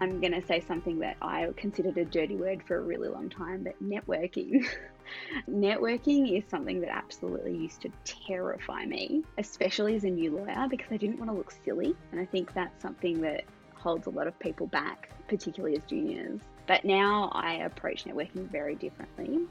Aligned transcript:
I'm 0.00 0.20
going 0.20 0.32
to 0.32 0.46
say 0.46 0.60
something 0.60 1.00
that 1.00 1.16
I 1.20 1.48
considered 1.56 1.98
a 1.98 2.04
dirty 2.04 2.36
word 2.36 2.62
for 2.66 2.76
a 2.76 2.80
really 2.80 3.08
long 3.08 3.28
time, 3.28 3.64
but 3.64 3.82
networking. 3.82 4.66
networking 5.50 6.38
is 6.38 6.44
something 6.48 6.80
that 6.80 6.90
absolutely 6.90 7.56
used 7.56 7.80
to 7.82 7.90
terrify 8.04 8.84
me, 8.84 9.24
especially 9.38 9.96
as 9.96 10.04
a 10.04 10.10
new 10.10 10.36
lawyer, 10.36 10.68
because 10.70 10.92
I 10.92 10.98
didn't 10.98 11.18
want 11.18 11.30
to 11.30 11.36
look 11.36 11.52
silly. 11.64 11.96
And 12.12 12.20
I 12.20 12.24
think 12.24 12.54
that's 12.54 12.80
something 12.80 13.20
that 13.22 13.44
holds 13.74 14.06
a 14.06 14.10
lot 14.10 14.26
of 14.28 14.38
people 14.38 14.68
back, 14.68 15.10
particularly 15.26 15.76
as 15.76 15.82
juniors. 15.84 16.40
But 16.66 16.84
now 16.84 17.30
I 17.32 17.54
approach 17.54 18.04
networking 18.04 18.48
very 18.50 18.76
differently. 18.76 19.46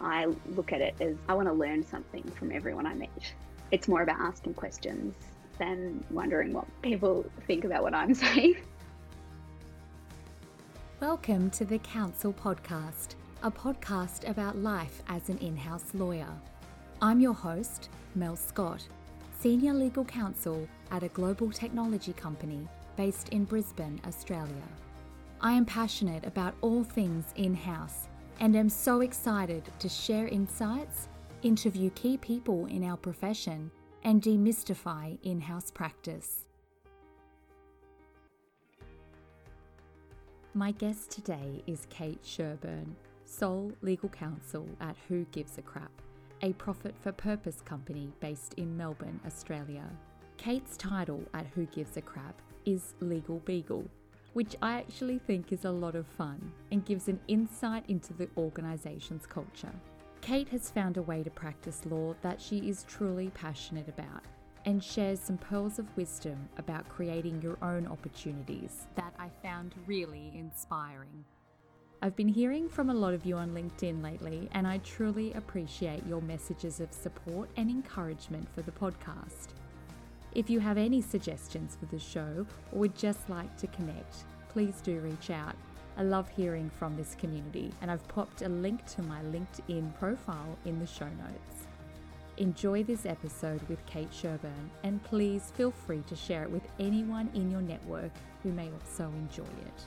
I 0.00 0.26
look 0.50 0.72
at 0.72 0.80
it 0.80 0.94
as 1.00 1.16
I 1.28 1.34
want 1.34 1.48
to 1.48 1.54
learn 1.54 1.84
something 1.84 2.22
from 2.38 2.52
everyone 2.52 2.86
I 2.86 2.94
meet. 2.94 3.34
It's 3.72 3.88
more 3.88 4.02
about 4.02 4.20
asking 4.20 4.54
questions 4.54 5.14
than 5.58 6.04
wondering 6.10 6.52
what 6.52 6.66
people 6.82 7.26
think 7.46 7.64
about 7.64 7.82
what 7.82 7.94
I'm 7.94 8.14
saying. 8.26 8.56
Welcome 11.00 11.50
to 11.50 11.64
the 11.64 11.78
Counsel 11.78 12.32
Podcast, 12.32 13.14
a 13.44 13.50
podcast 13.52 14.28
about 14.28 14.58
life 14.58 15.00
as 15.06 15.28
an 15.28 15.38
in 15.38 15.56
house 15.56 15.84
lawyer. 15.94 16.26
I'm 17.00 17.20
your 17.20 17.34
host, 17.34 17.88
Mel 18.16 18.34
Scott, 18.34 18.82
Senior 19.38 19.74
Legal 19.74 20.04
Counsel 20.04 20.66
at 20.90 21.04
a 21.04 21.08
global 21.10 21.52
technology 21.52 22.12
company 22.14 22.66
based 22.96 23.28
in 23.28 23.44
Brisbane, 23.44 24.00
Australia. 24.08 24.66
I 25.40 25.52
am 25.52 25.64
passionate 25.64 26.26
about 26.26 26.54
all 26.62 26.82
things 26.82 27.26
in 27.36 27.54
house 27.54 28.08
and 28.40 28.56
am 28.56 28.68
so 28.68 29.00
excited 29.02 29.62
to 29.78 29.88
share 29.88 30.26
insights, 30.26 31.06
interview 31.42 31.90
key 31.90 32.16
people 32.16 32.66
in 32.66 32.82
our 32.82 32.96
profession, 32.96 33.70
and 34.02 34.20
demystify 34.20 35.16
in 35.22 35.42
house 35.42 35.70
practice. 35.70 36.47
My 40.58 40.72
guest 40.72 41.12
today 41.12 41.62
is 41.68 41.86
Kate 41.88 42.20
Sherburn, 42.24 42.96
sole 43.24 43.70
legal 43.80 44.08
counsel 44.08 44.66
at 44.80 44.96
Who 45.06 45.24
Gives 45.30 45.56
a 45.56 45.62
Crap, 45.62 45.92
a 46.42 46.52
profit 46.54 46.96
for 47.00 47.12
purpose 47.12 47.62
company 47.64 48.12
based 48.18 48.54
in 48.54 48.76
Melbourne, 48.76 49.20
Australia. 49.24 49.84
Kate's 50.36 50.76
title 50.76 51.22
at 51.32 51.46
Who 51.54 51.66
Gives 51.66 51.96
a 51.96 52.00
Crap 52.00 52.42
is 52.66 52.94
Legal 52.98 53.38
Beagle, 53.44 53.88
which 54.32 54.56
I 54.60 54.78
actually 54.78 55.20
think 55.20 55.52
is 55.52 55.64
a 55.64 55.70
lot 55.70 55.94
of 55.94 56.08
fun 56.08 56.50
and 56.72 56.84
gives 56.84 57.06
an 57.06 57.20
insight 57.28 57.84
into 57.86 58.12
the 58.12 58.28
organisation's 58.36 59.26
culture. 59.26 59.72
Kate 60.22 60.48
has 60.48 60.72
found 60.72 60.96
a 60.96 61.02
way 61.02 61.22
to 61.22 61.30
practice 61.30 61.86
law 61.86 62.16
that 62.22 62.40
she 62.40 62.68
is 62.68 62.84
truly 62.88 63.30
passionate 63.32 63.88
about 63.88 64.24
and 64.68 64.84
shares 64.84 65.18
some 65.18 65.38
pearls 65.38 65.78
of 65.78 65.96
wisdom 65.96 66.36
about 66.58 66.86
creating 66.90 67.40
your 67.40 67.56
own 67.62 67.86
opportunities 67.86 68.86
that 68.96 69.14
I 69.18 69.30
found 69.42 69.74
really 69.86 70.30
inspiring. 70.34 71.24
I've 72.02 72.14
been 72.14 72.28
hearing 72.28 72.68
from 72.68 72.90
a 72.90 72.94
lot 72.94 73.14
of 73.14 73.24
you 73.24 73.36
on 73.36 73.54
LinkedIn 73.54 74.02
lately, 74.02 74.46
and 74.52 74.66
I 74.66 74.76
truly 74.84 75.32
appreciate 75.32 76.06
your 76.06 76.20
messages 76.20 76.80
of 76.80 76.92
support 76.92 77.48
and 77.56 77.70
encouragement 77.70 78.46
for 78.54 78.60
the 78.60 78.72
podcast. 78.72 79.54
If 80.34 80.50
you 80.50 80.60
have 80.60 80.76
any 80.76 81.00
suggestions 81.00 81.74
for 81.80 81.86
the 81.86 81.98
show 81.98 82.46
or 82.70 82.80
would 82.80 82.94
just 82.94 83.30
like 83.30 83.56
to 83.56 83.68
connect, 83.68 84.16
please 84.50 84.82
do 84.82 85.00
reach 85.00 85.30
out. 85.30 85.56
I 85.96 86.02
love 86.02 86.28
hearing 86.28 86.70
from 86.78 86.94
this 86.94 87.16
community, 87.18 87.72
and 87.80 87.90
I've 87.90 88.06
popped 88.08 88.42
a 88.42 88.50
link 88.50 88.84
to 88.88 89.02
my 89.02 89.22
LinkedIn 89.22 89.98
profile 89.98 90.58
in 90.66 90.78
the 90.78 90.86
show 90.86 91.06
notes. 91.06 91.57
Enjoy 92.38 92.84
this 92.84 93.04
episode 93.04 93.60
with 93.68 93.84
Kate 93.86 94.10
Sherburn, 94.12 94.70
and 94.84 95.02
please 95.02 95.50
feel 95.56 95.72
free 95.72 96.04
to 96.06 96.14
share 96.14 96.44
it 96.44 96.50
with 96.50 96.62
anyone 96.78 97.28
in 97.34 97.50
your 97.50 97.60
network 97.60 98.12
who 98.44 98.52
may 98.52 98.70
also 98.70 99.06
enjoy 99.06 99.42
it. 99.42 99.86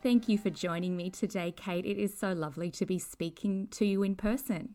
Thank 0.00 0.28
you 0.28 0.38
for 0.38 0.48
joining 0.48 0.96
me 0.96 1.10
today, 1.10 1.52
Kate. 1.56 1.84
It 1.84 1.98
is 1.98 2.16
so 2.16 2.32
lovely 2.32 2.70
to 2.70 2.86
be 2.86 3.00
speaking 3.00 3.66
to 3.72 3.84
you 3.84 4.04
in 4.04 4.14
person. 4.14 4.74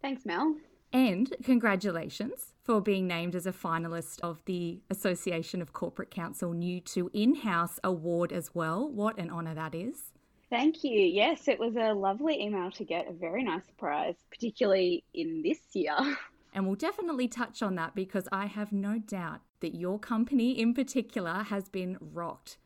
Thanks, 0.00 0.26
Mel. 0.26 0.56
And 0.92 1.34
congratulations 1.42 2.52
for 2.62 2.80
being 2.80 3.06
named 3.06 3.34
as 3.34 3.46
a 3.46 3.52
finalist 3.52 4.20
of 4.20 4.42
the 4.44 4.80
Association 4.90 5.62
of 5.62 5.72
Corporate 5.72 6.10
Counsel 6.10 6.52
New 6.52 6.80
to 6.80 7.10
In 7.14 7.34
House 7.36 7.80
Award 7.82 8.30
as 8.30 8.54
well. 8.54 8.90
What 8.90 9.18
an 9.18 9.30
honour 9.30 9.54
that 9.54 9.74
is. 9.74 10.12
Thank 10.50 10.84
you. 10.84 11.00
Yes, 11.00 11.48
it 11.48 11.58
was 11.58 11.76
a 11.76 11.94
lovely 11.94 12.42
email 12.42 12.70
to 12.72 12.84
get, 12.84 13.08
a 13.08 13.12
very 13.12 13.42
nice 13.42 13.64
surprise, 13.64 14.16
particularly 14.30 15.02
in 15.14 15.42
this 15.42 15.60
year. 15.72 15.96
And 16.54 16.66
we'll 16.66 16.76
definitely 16.76 17.28
touch 17.28 17.62
on 17.62 17.76
that 17.76 17.94
because 17.94 18.28
I 18.30 18.44
have 18.44 18.72
no 18.72 18.98
doubt 18.98 19.40
that 19.60 19.74
your 19.74 19.98
company 19.98 20.50
in 20.50 20.74
particular 20.74 21.44
has 21.44 21.70
been 21.70 21.96
rocked 21.98 22.58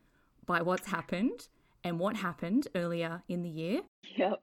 by 0.44 0.60
what's 0.60 0.88
happened 0.88 1.46
and 1.84 2.00
what 2.00 2.16
happened 2.16 2.66
earlier 2.74 3.22
in 3.28 3.42
the 3.42 3.48
year. 3.48 3.82
Yep. 4.16 4.42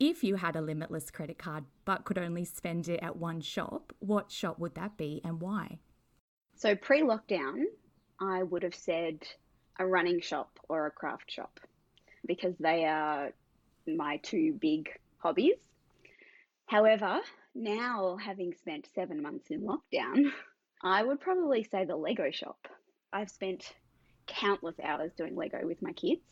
If 0.00 0.24
you 0.24 0.36
had 0.36 0.56
a 0.56 0.62
limitless 0.62 1.10
credit 1.10 1.36
card 1.36 1.64
but 1.84 2.04
could 2.04 2.16
only 2.16 2.46
spend 2.46 2.88
it 2.88 3.00
at 3.02 3.18
one 3.18 3.42
shop, 3.42 3.92
what 3.98 4.32
shop 4.32 4.58
would 4.58 4.74
that 4.76 4.96
be 4.96 5.20
and 5.22 5.42
why? 5.42 5.78
So, 6.56 6.74
pre 6.74 7.02
lockdown, 7.02 7.64
I 8.18 8.42
would 8.42 8.62
have 8.62 8.74
said 8.74 9.26
a 9.78 9.86
running 9.86 10.22
shop 10.22 10.58
or 10.70 10.86
a 10.86 10.90
craft 10.90 11.30
shop 11.30 11.60
because 12.26 12.54
they 12.58 12.86
are 12.86 13.32
my 13.86 14.16
two 14.22 14.54
big 14.58 14.88
hobbies. 15.18 15.58
However, 16.64 17.20
now 17.54 18.16
having 18.16 18.54
spent 18.54 18.88
seven 18.94 19.20
months 19.20 19.50
in 19.50 19.60
lockdown, 19.60 20.32
I 20.82 21.02
would 21.02 21.20
probably 21.20 21.62
say 21.64 21.84
the 21.84 21.96
Lego 21.96 22.30
shop. 22.30 22.68
I've 23.12 23.30
spent 23.30 23.74
countless 24.26 24.80
hours 24.82 25.12
doing 25.12 25.36
Lego 25.36 25.66
with 25.66 25.82
my 25.82 25.92
kids 25.92 26.22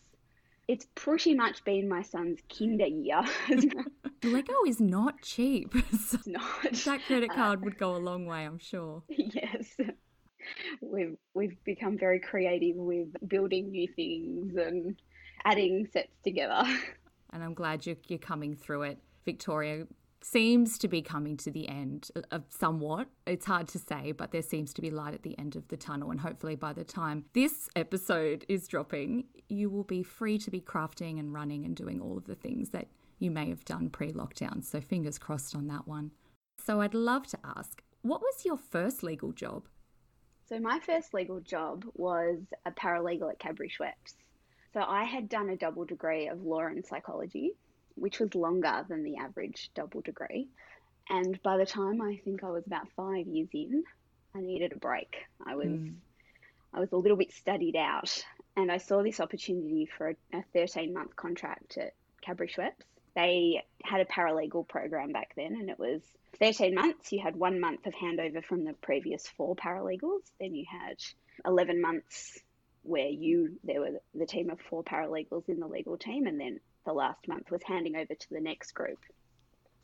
it's 0.68 0.86
pretty 0.94 1.34
much 1.34 1.64
been 1.64 1.88
my 1.88 2.02
son's 2.02 2.40
kinder 2.56 2.86
year. 2.86 3.22
Lego 4.22 4.52
is 4.66 4.80
not 4.80 5.22
cheap. 5.22 5.74
it's 5.92 6.26
not. 6.26 6.72
That 6.84 7.00
credit 7.06 7.30
card 7.30 7.60
uh, 7.60 7.62
would 7.64 7.78
go 7.78 7.96
a 7.96 7.98
long 7.98 8.26
way, 8.26 8.44
I'm 8.44 8.58
sure. 8.58 9.02
Yes. 9.08 9.76
We've 10.80 11.16
we've 11.34 11.62
become 11.64 11.98
very 11.98 12.20
creative 12.20 12.76
with 12.76 13.08
building 13.26 13.70
new 13.70 13.88
things 13.88 14.56
and 14.56 14.96
adding 15.44 15.88
sets 15.92 16.12
together. 16.22 16.64
And 17.32 17.42
I'm 17.42 17.54
glad 17.54 17.84
you're, 17.84 17.96
you're 18.06 18.18
coming 18.18 18.54
through 18.54 18.82
it. 18.82 18.98
Victoria 19.24 19.86
seems 20.22 20.78
to 20.78 20.88
be 20.88 21.02
coming 21.02 21.36
to 21.38 21.50
the 21.50 21.68
end 21.68 22.10
of 22.30 22.44
somewhat. 22.48 23.08
It's 23.26 23.46
hard 23.46 23.68
to 23.68 23.78
say, 23.78 24.12
but 24.12 24.32
there 24.32 24.42
seems 24.42 24.72
to 24.74 24.82
be 24.82 24.90
light 24.90 25.14
at 25.14 25.22
the 25.22 25.38
end 25.38 25.56
of 25.56 25.68
the 25.68 25.76
tunnel. 25.76 26.10
And 26.10 26.20
hopefully, 26.20 26.56
by 26.56 26.72
the 26.72 26.84
time 26.84 27.24
this 27.32 27.68
episode 27.76 28.44
is 28.48 28.68
dropping, 28.68 29.24
you 29.48 29.70
will 29.70 29.84
be 29.84 30.02
free 30.02 30.38
to 30.38 30.50
be 30.50 30.60
crafting 30.60 31.18
and 31.18 31.32
running 31.32 31.64
and 31.64 31.76
doing 31.76 32.00
all 32.00 32.18
of 32.18 32.26
the 32.26 32.34
things 32.34 32.70
that 32.70 32.88
you 33.18 33.30
may 33.30 33.48
have 33.48 33.64
done 33.64 33.90
pre 33.90 34.12
lockdown. 34.12 34.64
So, 34.64 34.80
fingers 34.80 35.18
crossed 35.18 35.54
on 35.54 35.68
that 35.68 35.86
one. 35.86 36.12
So, 36.64 36.80
I'd 36.80 36.94
love 36.94 37.26
to 37.28 37.38
ask 37.44 37.82
what 38.02 38.20
was 38.20 38.44
your 38.44 38.58
first 38.58 39.02
legal 39.02 39.32
job? 39.32 39.66
So, 40.48 40.58
my 40.58 40.80
first 40.80 41.14
legal 41.14 41.40
job 41.40 41.84
was 41.94 42.38
a 42.64 42.70
paralegal 42.70 43.30
at 43.30 43.38
Cadbury 43.38 43.70
Schweppes. 43.70 44.14
So, 44.72 44.80
I 44.80 45.04
had 45.04 45.28
done 45.28 45.50
a 45.50 45.56
double 45.56 45.84
degree 45.84 46.28
of 46.28 46.42
law 46.42 46.66
and 46.66 46.84
psychology 46.84 47.54
which 48.00 48.20
was 48.20 48.34
longer 48.34 48.84
than 48.88 49.02
the 49.02 49.16
average 49.16 49.70
double 49.74 50.00
degree. 50.00 50.48
And 51.08 51.40
by 51.42 51.56
the 51.56 51.66
time 51.66 52.02
I 52.02 52.20
think 52.24 52.44
I 52.44 52.50
was 52.50 52.66
about 52.66 52.88
five 52.96 53.26
years 53.26 53.48
in, 53.52 53.84
I 54.34 54.40
needed 54.40 54.72
a 54.72 54.78
break. 54.78 55.16
I 55.44 55.54
was 55.54 55.68
mm. 55.68 55.94
I 56.72 56.80
was 56.80 56.92
a 56.92 56.96
little 56.96 57.16
bit 57.16 57.32
studied 57.32 57.76
out, 57.76 58.24
and 58.56 58.70
I 58.70 58.76
saw 58.76 59.02
this 59.02 59.20
opportunity 59.20 59.86
for 59.86 60.10
a, 60.10 60.38
a 60.38 60.44
13 60.52 60.92
month 60.92 61.16
contract 61.16 61.78
at 61.78 61.94
Cadbury 62.20 62.48
Schweppes. 62.48 62.84
They 63.14 63.64
had 63.82 64.00
a 64.00 64.04
paralegal 64.04 64.68
program 64.68 65.12
back 65.12 65.32
then, 65.34 65.56
and 65.58 65.70
it 65.70 65.78
was 65.78 66.02
13 66.38 66.74
months. 66.74 67.10
You 67.10 67.20
had 67.22 67.36
one 67.36 67.58
month 67.58 67.86
of 67.86 67.94
handover 67.94 68.44
from 68.44 68.64
the 68.64 68.74
previous 68.74 69.26
four 69.26 69.56
paralegals. 69.56 70.20
Then 70.38 70.54
you 70.54 70.66
had 70.70 70.98
11 71.44 71.80
months 71.80 72.38
where 72.82 73.08
you 73.08 73.58
there 73.64 73.80
were 73.80 74.00
the 74.14 74.26
team 74.26 74.50
of 74.50 74.60
four 74.60 74.84
paralegals 74.84 75.48
in 75.48 75.58
the 75.58 75.66
legal 75.66 75.96
team, 75.96 76.26
and 76.26 76.38
then 76.38 76.60
last 76.92 77.28
month 77.28 77.50
was 77.50 77.62
handing 77.62 77.96
over 77.96 78.14
to 78.14 78.30
the 78.30 78.40
next 78.40 78.72
group. 78.72 78.98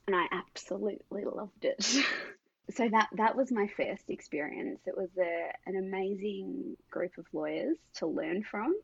And 0.06 0.16
I 0.16 0.26
absolutely 0.32 1.24
loved 1.24 1.64
it. 1.64 1.82
so 2.70 2.88
that 2.88 3.08
that 3.14 3.36
was 3.36 3.50
my 3.50 3.68
first 3.76 4.08
experience. 4.08 4.80
It 4.86 4.96
was 4.96 5.10
a, 5.18 5.50
an 5.66 5.76
amazing 5.76 6.76
group 6.90 7.16
of 7.18 7.26
lawyers 7.32 7.76
to 7.96 8.06
learn 8.06 8.42
from. 8.42 8.74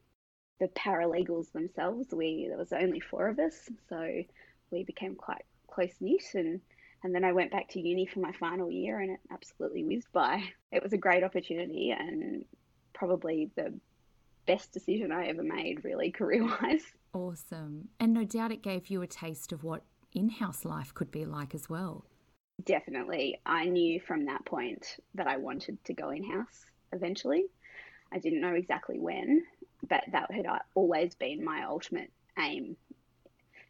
The 0.61 0.69
paralegals 0.69 1.50
themselves, 1.52 2.08
we 2.12 2.46
there 2.49 2.58
was 2.58 2.72
only 2.72 3.00
four 3.00 3.28
of 3.28 3.38
us, 3.38 3.69
so 3.88 4.22
we 4.70 4.84
became 4.84 5.14
quite 5.14 5.44
close 5.70 5.94
knit 6.00 6.25
and 6.34 6.61
and 7.02 7.14
then 7.14 7.25
I 7.25 7.32
went 7.32 7.50
back 7.50 7.69
to 7.70 7.81
uni 7.81 8.06
for 8.06 8.20
my 8.20 8.32
final 8.32 8.70
year 8.70 9.00
and 9.00 9.12
it 9.12 9.20
absolutely 9.31 9.84
whizzed 9.84 10.12
by. 10.12 10.43
It 10.70 10.82
was 10.82 10.93
a 10.93 10.99
great 10.99 11.25
opportunity 11.25 11.94
and 11.99 12.44
probably 12.93 13.50
the 13.56 13.72
best 14.46 14.72
decision 14.72 15.11
I 15.11 15.28
ever 15.28 15.43
made, 15.43 15.84
really, 15.84 16.11
career 16.11 16.44
wise. 16.44 16.84
Awesome. 17.12 17.88
And 17.98 18.12
no 18.12 18.24
doubt 18.24 18.52
it 18.52 18.62
gave 18.62 18.88
you 18.88 19.02
a 19.02 19.06
taste 19.06 19.52
of 19.52 19.64
what 19.64 19.82
in 20.12 20.28
house 20.28 20.64
life 20.64 20.94
could 20.94 21.10
be 21.10 21.24
like 21.24 21.54
as 21.54 21.68
well. 21.68 22.04
Definitely. 22.64 23.40
I 23.46 23.66
knew 23.66 24.00
from 24.00 24.26
that 24.26 24.44
point 24.44 24.98
that 25.14 25.26
I 25.26 25.36
wanted 25.36 25.82
to 25.84 25.92
go 25.92 26.10
in 26.10 26.24
house 26.24 26.66
eventually. 26.92 27.46
I 28.12 28.18
didn't 28.18 28.40
know 28.40 28.54
exactly 28.54 28.98
when, 28.98 29.44
but 29.88 30.04
that 30.12 30.30
had 30.30 30.46
uh, 30.46 30.58
always 30.74 31.14
been 31.14 31.44
my 31.44 31.64
ultimate 31.64 32.10
aim. 32.38 32.76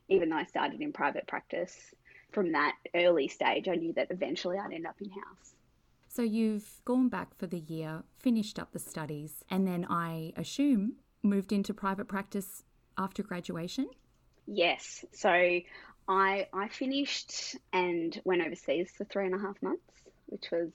Even 0.09 0.31
though 0.31 0.37
I 0.37 0.45
started 0.45 0.81
in 0.81 0.93
private 0.93 1.27
practice, 1.27 1.95
from 2.33 2.53
that 2.53 2.77
early 2.95 3.29
stage, 3.29 3.69
I 3.69 3.75
knew 3.75 3.93
that 3.95 4.11
eventually 4.11 4.59
I'd 4.59 4.73
end 4.73 4.87
up 4.87 5.01
in 5.01 5.11
house. 5.11 5.55
So 6.09 6.23
you've 6.23 6.81
gone 6.85 7.09
back 7.09 7.37
for 7.37 7.47
the 7.47 7.61
year, 7.61 8.03
finished 8.19 8.59
up 8.59 8.73
the 8.73 8.79
studies, 8.79 9.45
and 9.51 9.67
then 9.67 9.87
I 9.89 10.33
assume 10.37 10.95
moved 11.23 11.53
into 11.53 11.75
private 11.75 12.09
practice 12.09 12.65
after 13.01 13.23
graduation? 13.23 13.89
Yes. 14.47 15.05
So 15.13 15.31
I 15.31 16.47
I 16.53 16.69
finished 16.69 17.57
and 17.73 18.21
went 18.25 18.43
overseas 18.43 18.91
for 18.97 19.05
three 19.05 19.27
and 19.27 19.35
a 19.35 19.39
half 19.39 19.61
months, 19.63 19.93
which 20.27 20.51
was 20.53 20.71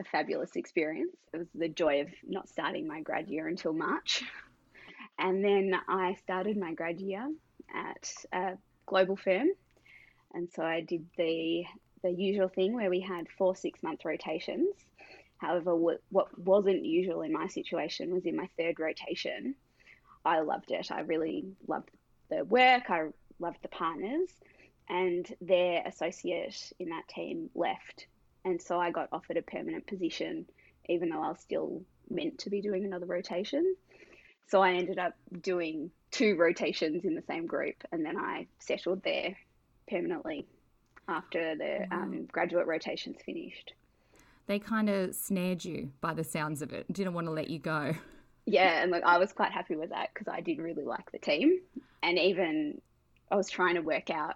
a 0.00 0.04
fabulous 0.04 0.56
experience. 0.56 1.16
It 1.32 1.38
was 1.38 1.48
the 1.54 1.68
joy 1.68 2.02
of 2.02 2.08
not 2.26 2.48
starting 2.48 2.86
my 2.86 3.00
grad 3.00 3.28
year 3.28 3.48
until 3.48 3.72
March. 3.72 4.22
And 5.16 5.44
then 5.44 5.74
I 5.88 6.16
started 6.24 6.56
my 6.56 6.74
grad 6.74 7.00
year 7.00 7.30
at 7.72 8.12
a 8.32 8.58
global 8.84 9.16
firm. 9.16 9.48
And 10.32 10.48
so 10.50 10.64
I 10.64 10.80
did 10.80 11.06
the 11.16 11.64
the 12.02 12.10
usual 12.10 12.48
thing 12.48 12.74
where 12.74 12.90
we 12.90 13.00
had 13.00 13.28
four 13.38 13.54
six 13.56 13.82
month 13.82 14.04
rotations. 14.04 14.74
However, 15.38 15.74
what, 15.74 16.00
what 16.10 16.38
wasn't 16.38 16.84
usual 16.84 17.22
in 17.22 17.32
my 17.32 17.48
situation 17.48 18.14
was 18.14 18.24
in 18.24 18.36
my 18.36 18.48
third 18.58 18.80
rotation, 18.80 19.54
I 20.24 20.40
loved 20.40 20.70
it. 20.70 20.90
I 20.90 21.00
really 21.00 21.44
loved 21.66 21.90
the 22.30 22.44
work, 22.44 22.84
I 22.88 23.08
loved 23.38 23.58
the 23.62 23.68
partners, 23.68 24.30
and 24.88 25.26
their 25.40 25.82
associate 25.86 26.72
in 26.78 26.88
that 26.90 27.08
team 27.08 27.50
left. 27.54 28.06
And 28.44 28.60
so 28.60 28.78
I 28.78 28.90
got 28.90 29.08
offered 29.12 29.36
a 29.36 29.42
permanent 29.42 29.86
position, 29.86 30.46
even 30.88 31.08
though 31.08 31.22
I 31.22 31.28
was 31.28 31.40
still 31.40 31.82
meant 32.10 32.38
to 32.40 32.50
be 32.50 32.60
doing 32.60 32.84
another 32.84 33.06
rotation. 33.06 33.74
So 34.48 34.60
I 34.60 34.74
ended 34.74 34.98
up 34.98 35.14
doing 35.40 35.90
two 36.10 36.36
rotations 36.36 37.04
in 37.04 37.14
the 37.14 37.22
same 37.22 37.46
group, 37.46 37.76
and 37.92 38.04
then 38.04 38.16
I 38.18 38.46
settled 38.58 39.02
there 39.02 39.36
permanently 39.88 40.46
after 41.08 41.56
the 41.56 41.86
wow. 41.90 42.02
um, 42.02 42.28
graduate 42.30 42.66
rotations 42.66 43.16
finished. 43.24 43.72
They 44.46 44.58
kind 44.58 44.90
of 44.90 45.14
snared 45.14 45.64
you 45.64 45.90
by 46.02 46.12
the 46.12 46.24
sounds 46.24 46.60
of 46.60 46.72
it, 46.72 46.92
didn't 46.92 47.14
want 47.14 47.26
to 47.26 47.32
let 47.32 47.48
you 47.48 47.58
go. 47.58 47.94
Yeah, 48.46 48.82
and 48.82 48.90
like 48.90 49.04
I 49.04 49.18
was 49.18 49.32
quite 49.32 49.52
happy 49.52 49.76
with 49.76 49.90
that 49.90 50.10
because 50.12 50.28
I 50.28 50.40
did 50.40 50.58
really 50.58 50.84
like 50.84 51.10
the 51.12 51.18
team, 51.18 51.60
and 52.02 52.18
even 52.18 52.80
I 53.30 53.36
was 53.36 53.48
trying 53.48 53.76
to 53.76 53.80
work 53.80 54.10
out 54.10 54.34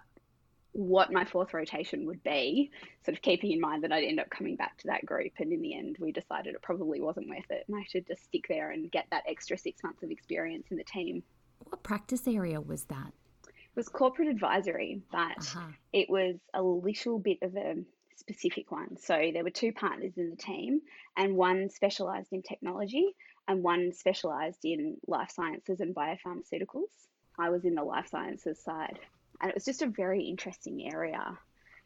what 0.71 1.11
my 1.11 1.25
fourth 1.25 1.53
rotation 1.53 2.05
would 2.05 2.23
be, 2.23 2.71
sort 3.03 3.17
of 3.17 3.21
keeping 3.21 3.51
in 3.51 3.59
mind 3.59 3.83
that 3.83 3.91
I'd 3.91 4.03
end 4.03 4.19
up 4.19 4.29
coming 4.29 4.55
back 4.55 4.77
to 4.79 4.87
that 4.87 5.05
group. 5.05 5.33
And 5.39 5.51
in 5.51 5.61
the 5.61 5.75
end, 5.75 5.97
we 5.99 6.11
decided 6.11 6.53
it 6.53 6.61
probably 6.61 7.01
wasn't 7.01 7.29
worth 7.29 7.49
it, 7.49 7.65
and 7.67 7.77
I 7.77 7.83
should 7.87 8.07
just 8.07 8.23
stick 8.23 8.45
there 8.47 8.71
and 8.71 8.91
get 8.91 9.05
that 9.11 9.23
extra 9.27 9.57
six 9.57 9.83
months 9.83 10.03
of 10.03 10.11
experience 10.11 10.67
in 10.71 10.77
the 10.77 10.83
team. 10.83 11.23
What 11.65 11.83
practice 11.83 12.27
area 12.27 12.61
was 12.61 12.85
that? 12.85 13.11
It 13.45 13.75
was 13.75 13.89
corporate 13.89 14.27
advisory, 14.27 15.01
but 15.11 15.37
uh-huh. 15.37 15.67
it 15.93 16.09
was 16.09 16.35
a 16.53 16.61
little 16.61 17.19
bit 17.19 17.39
of 17.41 17.55
a 17.55 17.75
specific 18.15 18.71
one. 18.71 18.97
So 18.97 19.31
there 19.33 19.43
were 19.43 19.49
two 19.49 19.71
partners 19.71 20.13
in 20.17 20.29
the 20.29 20.35
team, 20.35 20.81
and 21.17 21.35
one 21.35 21.69
specialised 21.69 22.31
in 22.31 22.41
technology, 22.41 23.15
and 23.49 23.63
one 23.63 23.91
specialised 23.91 24.63
in 24.63 24.95
life 25.07 25.31
sciences 25.31 25.81
and 25.81 25.95
biopharmaceuticals. 25.95 26.93
I 27.37 27.49
was 27.49 27.65
in 27.65 27.73
the 27.75 27.83
life 27.83 28.07
sciences 28.07 28.59
side, 28.59 28.99
and 29.41 29.49
it 29.49 29.55
was 29.55 29.65
just 29.65 29.81
a 29.81 29.87
very 29.87 30.23
interesting 30.23 30.87
area. 30.93 31.37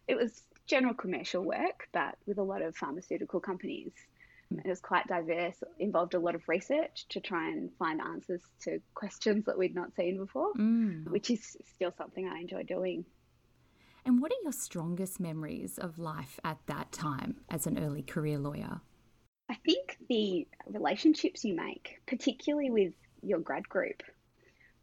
It 0.08 0.16
was 0.16 0.44
general 0.68 0.94
commercial 0.94 1.44
work, 1.44 1.88
but 1.94 2.16
with 2.28 2.38
a 2.38 2.44
lot 2.44 2.62
of 2.62 2.76
pharmaceutical 2.76 3.40
companies. 3.40 3.94
It 4.52 4.68
was 4.68 4.82
quite 4.82 5.08
diverse, 5.08 5.64
involved 5.80 6.14
a 6.14 6.20
lot 6.20 6.36
of 6.36 6.48
research 6.48 7.08
to 7.10 7.20
try 7.20 7.50
and 7.50 7.72
find 7.80 8.00
answers 8.00 8.42
to 8.64 8.80
questions 8.94 9.46
that 9.46 9.58
we'd 9.58 9.74
not 9.74 9.96
seen 9.96 10.18
before, 10.18 10.54
mm. 10.54 11.10
which 11.10 11.32
is 11.32 11.58
still 11.74 11.92
something 11.98 12.28
I 12.28 12.40
enjoy 12.40 12.62
doing. 12.62 13.04
And 14.06 14.22
what 14.22 14.32
are 14.32 14.44
your 14.44 14.52
strongest 14.52 15.20
memories 15.20 15.80
of 15.80 15.98
life 15.98 16.40
at 16.44 16.60
that 16.68 16.92
time 16.92 17.38
as 17.50 17.66
an 17.66 17.80
early 17.80 18.04
career 18.04 18.38
lawyer? 18.38 18.82
I 19.50 19.56
think 19.56 19.93
the 20.10 20.48
relationships 20.68 21.44
you 21.44 21.56
make, 21.56 22.00
particularly 22.06 22.70
with 22.70 22.94
your 23.22 23.40
grad 23.40 23.68
group. 23.68 24.04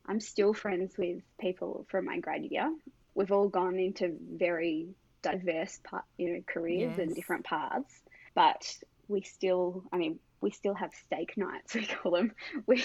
I'm 0.06 0.20
still 0.20 0.54
friends 0.54 0.96
with 0.98 1.22
people 1.40 1.86
from 1.90 2.06
my 2.06 2.18
grad 2.18 2.44
year. 2.44 2.74
We've 3.14 3.32
all 3.32 3.48
gone 3.48 3.78
into 3.78 4.16
very 4.34 4.88
diverse 5.22 5.78
part, 5.84 6.04
you 6.16 6.32
know, 6.32 6.40
careers 6.46 6.94
yes. 6.96 6.98
and 6.98 7.14
different 7.14 7.44
paths, 7.44 7.92
but 8.34 8.76
we 9.08 9.22
still, 9.22 9.84
I 9.92 9.98
mean, 9.98 10.18
we 10.40 10.50
still 10.50 10.74
have 10.74 10.92
steak 10.94 11.36
nights 11.36 11.74
we 11.74 11.86
call 11.86 12.12
them 12.12 12.32
we 12.66 12.82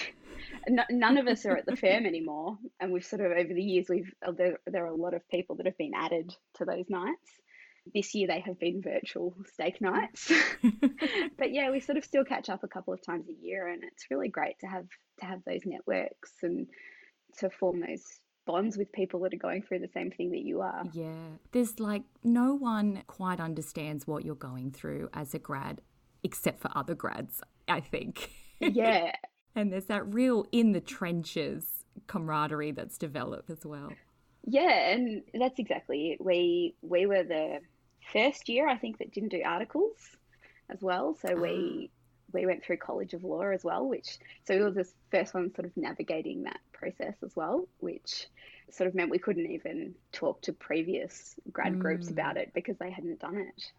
n- 0.68 0.84
none 0.90 1.18
of 1.18 1.26
us 1.26 1.46
are 1.46 1.56
at 1.56 1.66
the 1.66 1.76
firm 1.76 2.06
anymore 2.06 2.58
and 2.80 2.92
we've 2.92 3.04
sort 3.04 3.22
of 3.22 3.32
over 3.32 3.54
the 3.54 3.62
years 3.62 3.88
we've 3.88 4.12
uh, 4.26 4.32
there, 4.32 4.58
there 4.66 4.84
are 4.84 4.88
a 4.88 4.94
lot 4.94 5.14
of 5.14 5.26
people 5.28 5.56
that 5.56 5.66
have 5.66 5.78
been 5.78 5.94
added 5.94 6.34
to 6.54 6.64
those 6.64 6.84
nights 6.88 7.30
this 7.94 8.14
year 8.14 8.26
they 8.26 8.40
have 8.40 8.58
been 8.58 8.82
virtual 8.82 9.34
steak 9.52 9.78
mm. 9.78 9.92
nights 9.92 10.32
but 11.38 11.52
yeah 11.52 11.70
we 11.70 11.80
sort 11.80 11.98
of 11.98 12.04
still 12.04 12.24
catch 12.24 12.48
up 12.48 12.64
a 12.64 12.68
couple 12.68 12.92
of 12.92 13.00
times 13.02 13.26
a 13.28 13.46
year 13.46 13.68
and 13.68 13.84
it's 13.84 14.06
really 14.10 14.28
great 14.28 14.58
to 14.60 14.66
have 14.66 14.86
to 15.18 15.26
have 15.26 15.40
those 15.46 15.60
networks 15.64 16.32
and 16.42 16.66
to 17.38 17.50
form 17.50 17.80
those 17.80 18.02
bonds 18.46 18.76
with 18.76 18.92
people 18.92 19.20
that 19.20 19.34
are 19.34 19.38
going 19.38 19.62
through 19.62 19.80
the 19.80 19.88
same 19.88 20.10
thing 20.10 20.30
that 20.30 20.42
you 20.42 20.60
are. 20.60 20.84
Yeah. 20.92 21.36
There's 21.52 21.78
like 21.80 22.04
no 22.22 22.54
one 22.54 23.02
quite 23.08 23.40
understands 23.40 24.06
what 24.06 24.24
you're 24.24 24.34
going 24.34 24.70
through 24.70 25.10
as 25.12 25.34
a 25.34 25.38
grad 25.38 25.82
except 26.22 26.60
for 26.60 26.70
other 26.74 26.94
grads, 26.94 27.40
I 27.68 27.80
think. 27.80 28.30
Yeah. 28.60 29.12
and 29.54 29.72
there's 29.72 29.86
that 29.86 30.12
real 30.12 30.46
in 30.52 30.72
the 30.72 30.80
trenches 30.80 31.84
camaraderie 32.06 32.72
that's 32.72 32.98
developed 32.98 33.50
as 33.50 33.64
well. 33.64 33.90
Yeah, 34.44 34.90
and 34.90 35.22
that's 35.34 35.58
exactly 35.58 36.12
it. 36.12 36.24
We 36.24 36.76
we 36.80 37.06
were 37.06 37.24
the 37.24 37.58
first 38.12 38.48
year 38.48 38.68
I 38.68 38.76
think 38.76 38.98
that 38.98 39.12
didn't 39.12 39.30
do 39.30 39.42
articles 39.44 39.96
as 40.70 40.82
well. 40.82 41.16
So 41.20 41.34
we 41.34 41.90
ah. 41.90 41.92
we 42.32 42.46
went 42.46 42.64
through 42.64 42.78
College 42.78 43.14
of 43.14 43.24
Law 43.24 43.42
as 43.50 43.64
well, 43.64 43.86
which 43.86 44.18
so 44.44 44.54
it 44.54 44.60
was 44.60 44.74
the 44.74 44.88
first 45.10 45.34
one 45.34 45.54
sort 45.54 45.66
of 45.66 45.76
navigating 45.76 46.42
that 46.44 46.60
process 46.72 47.14
as 47.24 47.34
well, 47.34 47.68
which 47.78 48.26
sort 48.70 48.88
of 48.88 48.94
meant 48.94 49.10
we 49.10 49.18
couldn't 49.18 49.50
even 49.50 49.94
talk 50.12 50.42
to 50.42 50.52
previous 50.52 51.36
grad 51.52 51.74
mm. 51.74 51.78
groups 51.78 52.10
about 52.10 52.36
it 52.36 52.52
because 52.54 52.76
they 52.78 52.90
hadn't 52.90 53.20
done 53.20 53.36
it. 53.36 53.72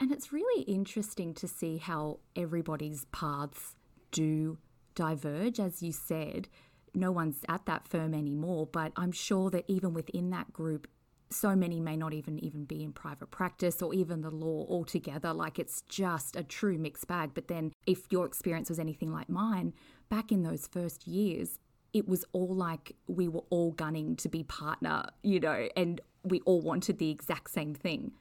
And 0.00 0.10
it's 0.10 0.32
really 0.32 0.62
interesting 0.62 1.34
to 1.34 1.46
see 1.46 1.76
how 1.76 2.18
everybody's 2.34 3.04
paths 3.06 3.76
do 4.10 4.58
diverge. 4.94 5.60
As 5.60 5.82
you 5.82 5.92
said, 5.92 6.48
no 6.94 7.12
one's 7.12 7.44
at 7.48 7.66
that 7.66 7.86
firm 7.86 8.14
anymore, 8.14 8.66
but 8.66 8.92
I'm 8.96 9.12
sure 9.12 9.50
that 9.50 9.64
even 9.68 9.94
within 9.94 10.30
that 10.30 10.52
group, 10.52 10.88
so 11.32 11.56
many 11.56 11.80
may 11.80 11.96
not 11.96 12.12
even 12.12 12.38
even 12.38 12.64
be 12.64 12.82
in 12.82 12.92
private 12.92 13.30
practice 13.30 13.82
or 13.82 13.92
even 13.94 14.20
the 14.20 14.30
law 14.30 14.66
altogether 14.68 15.32
like 15.32 15.58
it's 15.58 15.82
just 15.82 16.36
a 16.36 16.42
true 16.42 16.78
mixed 16.78 17.06
bag 17.06 17.30
but 17.34 17.48
then 17.48 17.72
if 17.86 18.10
your 18.10 18.26
experience 18.26 18.68
was 18.68 18.78
anything 18.78 19.12
like 19.12 19.28
mine 19.28 19.72
back 20.08 20.30
in 20.30 20.42
those 20.42 20.66
first 20.66 21.06
years 21.06 21.58
it 21.92 22.08
was 22.08 22.24
all 22.32 22.54
like 22.54 22.94
we 23.06 23.28
were 23.28 23.44
all 23.50 23.72
gunning 23.72 24.16
to 24.16 24.28
be 24.28 24.42
partner 24.44 25.04
you 25.22 25.40
know 25.40 25.68
and 25.76 26.00
we 26.24 26.40
all 26.40 26.60
wanted 26.60 26.98
the 26.98 27.10
exact 27.10 27.50
same 27.50 27.74
thing 27.74 28.12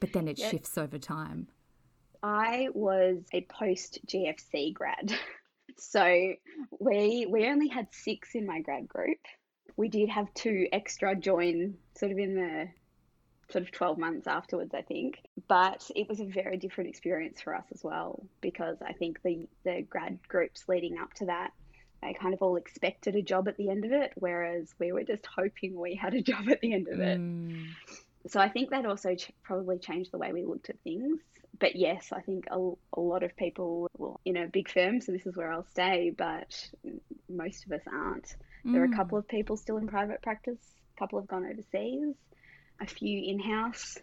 but 0.00 0.12
then 0.12 0.28
it 0.28 0.38
yep. 0.38 0.50
shifts 0.50 0.78
over 0.78 0.98
time. 0.98 1.48
I 2.22 2.68
was 2.74 3.18
a 3.32 3.42
post 3.42 4.00
GFC 4.06 4.72
grad. 4.74 5.12
So 5.80 6.32
we 6.80 7.28
we 7.30 7.46
only 7.46 7.68
had 7.68 7.86
six 7.92 8.34
in 8.34 8.46
my 8.46 8.60
grad 8.60 8.88
group. 8.88 9.18
We 9.78 9.88
did 9.88 10.10
have 10.10 10.32
two 10.34 10.68
extra 10.72 11.16
join 11.16 11.78
sort 11.94 12.12
of 12.12 12.18
in 12.18 12.34
the 12.34 12.68
sort 13.50 13.64
of 13.64 13.72
12 13.72 13.96
months 13.96 14.26
afterwards, 14.26 14.74
I 14.74 14.82
think. 14.82 15.20
But 15.48 15.90
it 15.96 16.08
was 16.08 16.20
a 16.20 16.26
very 16.26 16.58
different 16.58 16.90
experience 16.90 17.40
for 17.40 17.54
us 17.54 17.64
as 17.72 17.82
well 17.82 18.22
because 18.42 18.76
I 18.84 18.92
think 18.92 19.22
the, 19.22 19.48
the 19.64 19.80
grad 19.88 20.18
groups 20.28 20.64
leading 20.68 20.98
up 20.98 21.14
to 21.14 21.26
that, 21.26 21.52
they 22.02 22.12
kind 22.12 22.34
of 22.34 22.42
all 22.42 22.56
expected 22.56 23.16
a 23.16 23.22
job 23.22 23.48
at 23.48 23.56
the 23.56 23.70
end 23.70 23.86
of 23.86 23.92
it, 23.92 24.12
whereas 24.16 24.74
we 24.78 24.92
were 24.92 25.04
just 25.04 25.26
hoping 25.34 25.80
we 25.80 25.94
had 25.94 26.12
a 26.12 26.20
job 26.20 26.48
at 26.50 26.60
the 26.60 26.74
end 26.74 26.88
of 26.88 27.00
it. 27.00 27.18
Mm 27.18 27.68
so 28.26 28.40
I 28.40 28.48
think 28.48 28.70
that 28.70 28.86
also 28.86 29.14
ch- 29.14 29.32
probably 29.42 29.78
changed 29.78 30.12
the 30.12 30.18
way 30.18 30.32
we 30.32 30.44
looked 30.44 30.70
at 30.70 30.80
things. 30.80 31.20
But 31.58 31.76
yes, 31.76 32.12
I 32.12 32.20
think 32.20 32.46
a, 32.50 32.70
a 32.92 33.00
lot 33.00 33.22
of 33.22 33.36
people, 33.36 33.90
you 34.24 34.32
know, 34.32 34.46
big 34.46 34.70
firm, 34.70 35.00
so 35.00 35.12
this 35.12 35.26
is 35.26 35.36
where 35.36 35.50
I'll 35.50 35.66
stay, 35.70 36.12
but 36.16 36.70
most 37.28 37.66
of 37.66 37.72
us 37.72 37.82
aren't. 37.90 38.36
Mm. 38.64 38.72
There 38.72 38.82
are 38.82 38.86
a 38.86 38.96
couple 38.96 39.18
of 39.18 39.28
people 39.28 39.56
still 39.56 39.76
in 39.78 39.86
private 39.86 40.22
practice, 40.22 40.58
a 40.96 40.98
couple 40.98 41.18
have 41.20 41.28
gone 41.28 41.46
overseas, 41.46 42.14
a 42.80 42.86
few 42.86 43.22
in 43.24 43.38
house, 43.38 43.98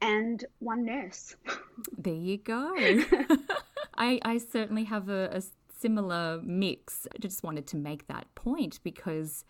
and 0.00 0.44
one 0.58 0.84
nurse. 0.84 1.34
there 1.98 2.14
you 2.14 2.38
go. 2.38 2.72
I, 3.96 4.18
I 4.22 4.38
certainly 4.38 4.84
have 4.84 5.08
a, 5.08 5.30
a 5.32 5.42
similar 5.78 6.40
mix. 6.42 7.06
I 7.14 7.18
just 7.18 7.42
wanted 7.42 7.66
to 7.68 7.76
make 7.76 8.06
that 8.08 8.34
point 8.34 8.80
because 8.82 9.44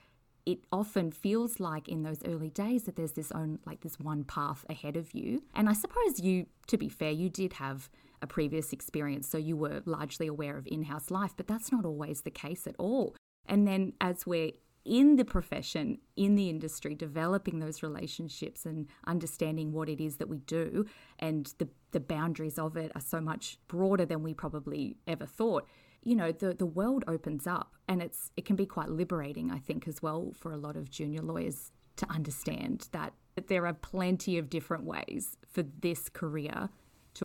it 0.46 0.58
often 0.72 1.12
feels 1.12 1.60
like 1.60 1.88
in 1.88 2.02
those 2.02 2.22
early 2.24 2.50
days 2.50 2.84
that 2.84 2.96
there's 2.96 3.12
this 3.12 3.30
own 3.32 3.58
like 3.66 3.80
this 3.82 4.00
one 4.00 4.24
path 4.24 4.64
ahead 4.68 4.96
of 4.96 5.14
you. 5.14 5.42
And 5.54 5.68
I 5.68 5.74
suppose 5.74 6.20
you, 6.20 6.46
to 6.68 6.78
be 6.78 6.88
fair, 6.88 7.10
you 7.10 7.28
did 7.28 7.54
have 7.54 7.90
a 8.22 8.26
previous 8.26 8.72
experience, 8.72 9.28
so 9.28 9.38
you 9.38 9.56
were 9.56 9.82
largely 9.86 10.26
aware 10.26 10.56
of 10.56 10.66
in-house 10.66 11.10
life, 11.10 11.32
but 11.36 11.46
that's 11.46 11.72
not 11.72 11.84
always 11.84 12.22
the 12.22 12.30
case 12.30 12.66
at 12.66 12.74
all. 12.78 13.14
And 13.50 13.66
then 13.66 13.92
as 14.00 14.24
we're 14.24 14.52
in 14.84 15.16
the 15.16 15.24
profession, 15.24 15.98
in 16.16 16.36
the 16.36 16.48
industry, 16.48 16.94
developing 16.94 17.58
those 17.58 17.82
relationships 17.82 18.64
and 18.64 18.88
understanding 19.06 19.72
what 19.72 19.88
it 19.88 20.00
is 20.00 20.16
that 20.16 20.28
we 20.28 20.38
do 20.38 20.86
and 21.18 21.52
the, 21.58 21.68
the 21.90 22.00
boundaries 22.00 22.58
of 22.58 22.76
it 22.76 22.90
are 22.94 23.00
so 23.00 23.20
much 23.20 23.58
broader 23.68 24.06
than 24.06 24.22
we 24.22 24.32
probably 24.32 24.96
ever 25.06 25.26
thought. 25.26 25.66
You 26.02 26.14
know, 26.14 26.32
the, 26.32 26.54
the 26.54 26.64
world 26.64 27.04
opens 27.06 27.46
up 27.46 27.74
and 27.88 28.00
it's 28.00 28.30
it 28.36 28.46
can 28.46 28.56
be 28.56 28.64
quite 28.64 28.88
liberating, 28.88 29.50
I 29.50 29.58
think, 29.58 29.86
as 29.86 30.00
well, 30.00 30.32
for 30.34 30.52
a 30.52 30.56
lot 30.56 30.76
of 30.76 30.88
junior 30.88 31.20
lawyers 31.20 31.72
to 31.96 32.10
understand 32.10 32.88
that, 32.92 33.12
that 33.34 33.48
there 33.48 33.66
are 33.66 33.74
plenty 33.74 34.38
of 34.38 34.48
different 34.48 34.84
ways 34.84 35.36
for 35.52 35.62
this 35.62 36.08
career 36.08 36.70
to 37.14 37.24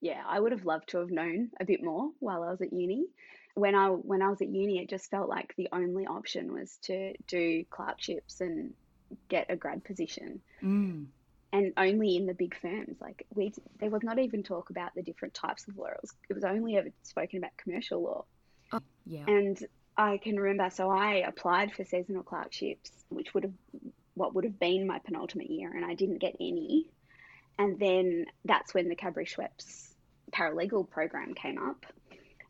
Yeah, 0.00 0.22
I 0.28 0.38
would 0.38 0.52
have 0.52 0.66
loved 0.66 0.90
to 0.90 0.98
have 0.98 1.10
known 1.10 1.50
a 1.58 1.64
bit 1.64 1.82
more 1.82 2.10
while 2.20 2.44
I 2.44 2.50
was 2.50 2.60
at 2.60 2.72
uni 2.72 3.06
when 3.54 3.74
I 3.74 3.88
when 3.88 4.22
I 4.22 4.28
was 4.28 4.40
at 4.40 4.48
uni, 4.48 4.78
it 4.78 4.88
just 4.88 5.10
felt 5.10 5.28
like 5.28 5.54
the 5.56 5.68
only 5.72 6.06
option 6.06 6.52
was 6.52 6.78
to 6.82 7.14
do 7.26 7.64
clerkships 7.70 8.40
and 8.40 8.72
get 9.28 9.46
a 9.50 9.56
grad 9.56 9.84
position. 9.84 10.40
Mm. 10.62 11.06
And 11.54 11.72
only 11.76 12.16
in 12.16 12.24
the 12.24 12.32
big 12.32 12.56
firms, 12.56 12.96
like 12.98 13.26
we, 13.34 13.52
there 13.78 13.90
was 13.90 14.02
not 14.02 14.18
even 14.18 14.42
talk 14.42 14.70
about 14.70 14.94
the 14.94 15.02
different 15.02 15.34
types 15.34 15.68
of 15.68 15.76
law. 15.76 15.88
It 15.88 15.98
was, 16.00 16.14
it 16.30 16.34
was 16.34 16.44
only 16.44 16.78
ever 16.78 16.88
spoken 17.02 17.38
about 17.38 17.50
commercial 17.58 18.02
law. 18.02 18.24
Oh, 18.72 18.80
yeah. 19.04 19.24
And 19.26 19.62
I 19.98 20.16
can 20.16 20.40
remember, 20.40 20.74
so 20.74 20.88
I 20.88 21.16
applied 21.16 21.74
for 21.74 21.84
seasonal 21.84 22.22
clerkships, 22.22 22.90
which 23.10 23.34
would 23.34 23.44
have 23.44 23.52
what 24.14 24.34
would 24.34 24.44
have 24.44 24.58
been 24.58 24.86
my 24.86 24.98
penultimate 24.98 25.50
year, 25.50 25.70
and 25.74 25.84
I 25.84 25.94
didn't 25.94 26.18
get 26.18 26.36
any. 26.40 26.86
And 27.58 27.78
then 27.78 28.26
that's 28.44 28.72
when 28.72 28.88
the 28.88 28.94
Cadbury 28.94 29.26
Schweppes 29.26 29.92
paralegal 30.32 30.88
program 30.88 31.34
came 31.34 31.58
up. 31.58 31.84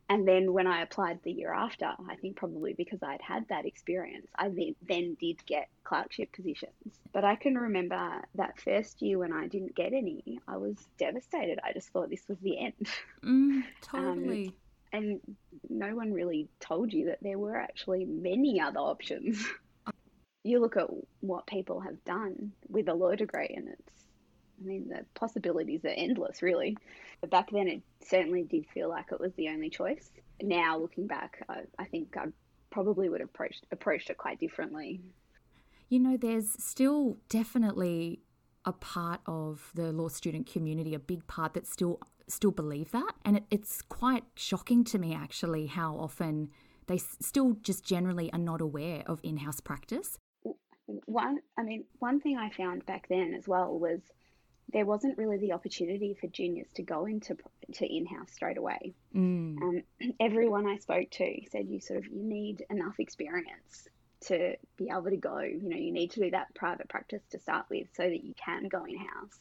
And 0.09 0.27
then 0.27 0.53
when 0.53 0.67
I 0.67 0.81
applied 0.81 1.19
the 1.23 1.31
year 1.31 1.53
after, 1.53 1.85
I 2.09 2.15
think 2.15 2.35
probably 2.35 2.73
because 2.73 3.01
I'd 3.01 3.21
had 3.21 3.47
that 3.47 3.65
experience, 3.65 4.27
I 4.35 4.49
then 4.87 5.17
did 5.19 5.45
get 5.45 5.69
clerkship 5.83 6.31
positions. 6.33 6.99
But 7.13 7.23
I 7.23 7.35
can 7.35 7.55
remember 7.55 8.21
that 8.35 8.59
first 8.59 9.01
year 9.01 9.17
when 9.17 9.31
I 9.31 9.47
didn't 9.47 9.75
get 9.75 9.93
any, 9.93 10.39
I 10.47 10.57
was 10.57 10.75
devastated. 10.97 11.59
I 11.63 11.73
just 11.73 11.89
thought 11.89 12.09
this 12.09 12.27
was 12.27 12.37
the 12.39 12.59
end. 12.59 12.87
Mm, 13.23 13.63
totally. 13.81 14.47
Um, 14.47 14.53
and 14.91 15.21
no 15.69 15.95
one 15.95 16.11
really 16.11 16.49
told 16.59 16.91
you 16.91 17.05
that 17.05 17.19
there 17.21 17.39
were 17.39 17.57
actually 17.57 18.03
many 18.03 18.59
other 18.59 18.79
options. 18.79 19.41
you 20.43 20.59
look 20.59 20.75
at 20.75 20.87
what 21.21 21.47
people 21.47 21.79
have 21.79 22.03
done 22.03 22.51
with 22.67 22.89
a 22.89 22.93
law 22.93 23.15
degree, 23.15 23.53
and 23.55 23.69
it's, 23.69 24.02
I 24.63 24.67
mean, 24.67 24.87
the 24.89 25.05
possibilities 25.13 25.83
are 25.83 25.89
endless, 25.89 26.41
really. 26.41 26.77
But 27.21 27.29
back 27.29 27.51
then, 27.51 27.67
it 27.67 27.81
certainly 28.01 28.43
did 28.43 28.65
feel 28.73 28.89
like 28.89 29.11
it 29.11 29.19
was 29.19 29.33
the 29.33 29.49
only 29.49 29.69
choice. 29.69 30.11
Now, 30.41 30.77
looking 30.77 31.07
back, 31.07 31.43
I, 31.49 31.61
I 31.77 31.85
think 31.85 32.15
I 32.17 32.25
probably 32.69 33.09
would 33.09 33.19
have 33.19 33.29
approached 33.29 33.65
approached 33.71 34.09
it 34.09 34.17
quite 34.17 34.39
differently. 34.39 35.01
You 35.89 35.99
know, 35.99 36.17
there's 36.17 36.51
still 36.63 37.17
definitely 37.29 38.21
a 38.65 38.71
part 38.71 39.19
of 39.25 39.71
the 39.75 39.91
law 39.91 40.07
student 40.07 40.47
community, 40.47 40.95
a 40.95 40.99
big 40.99 41.27
part 41.27 41.53
that 41.53 41.67
still 41.67 41.99
still 42.27 42.51
believe 42.51 42.91
that, 42.91 43.13
and 43.25 43.37
it, 43.37 43.43
it's 43.51 43.81
quite 43.81 44.23
shocking 44.35 44.83
to 44.85 44.97
me 44.97 45.13
actually 45.13 45.67
how 45.67 45.95
often 45.97 46.49
they 46.87 46.97
still 46.97 47.57
just 47.61 47.85
generally 47.85 48.31
are 48.33 48.39
not 48.39 48.61
aware 48.61 49.03
of 49.05 49.19
in-house 49.23 49.59
practice. 49.59 50.17
One, 51.05 51.39
I 51.57 51.63
mean, 51.63 51.85
one 51.99 52.19
thing 52.19 52.37
I 52.37 52.49
found 52.49 52.85
back 52.85 53.07
then 53.09 53.33
as 53.33 53.47
well 53.47 53.77
was 53.77 54.01
there 54.71 54.85
wasn't 54.85 55.17
really 55.17 55.37
the 55.37 55.53
opportunity 55.53 56.15
for 56.19 56.27
juniors 56.27 56.67
to 56.75 56.81
go 56.81 57.05
into 57.05 57.37
to 57.73 57.85
in-house 57.85 58.31
straight 58.31 58.57
away. 58.57 58.93
Mm. 59.15 59.61
Um, 59.61 59.83
everyone 60.19 60.67
I 60.67 60.77
spoke 60.77 61.09
to 61.11 61.41
said 61.51 61.67
you 61.67 61.79
sort 61.79 61.99
of 61.99 62.07
you 62.07 62.23
need 62.23 62.65
enough 62.69 62.99
experience 62.99 63.87
to 64.27 64.55
be 64.77 64.89
able 64.89 65.09
to 65.09 65.17
go. 65.17 65.39
You 65.39 65.69
know, 65.69 65.77
you 65.77 65.91
need 65.91 66.11
to 66.11 66.21
do 66.21 66.31
that 66.31 66.55
private 66.55 66.89
practice 66.89 67.21
to 67.31 67.39
start 67.39 67.65
with 67.69 67.87
so 67.93 68.03
that 68.03 68.23
you 68.23 68.33
can 68.33 68.67
go 68.67 68.85
in-house. 68.85 69.39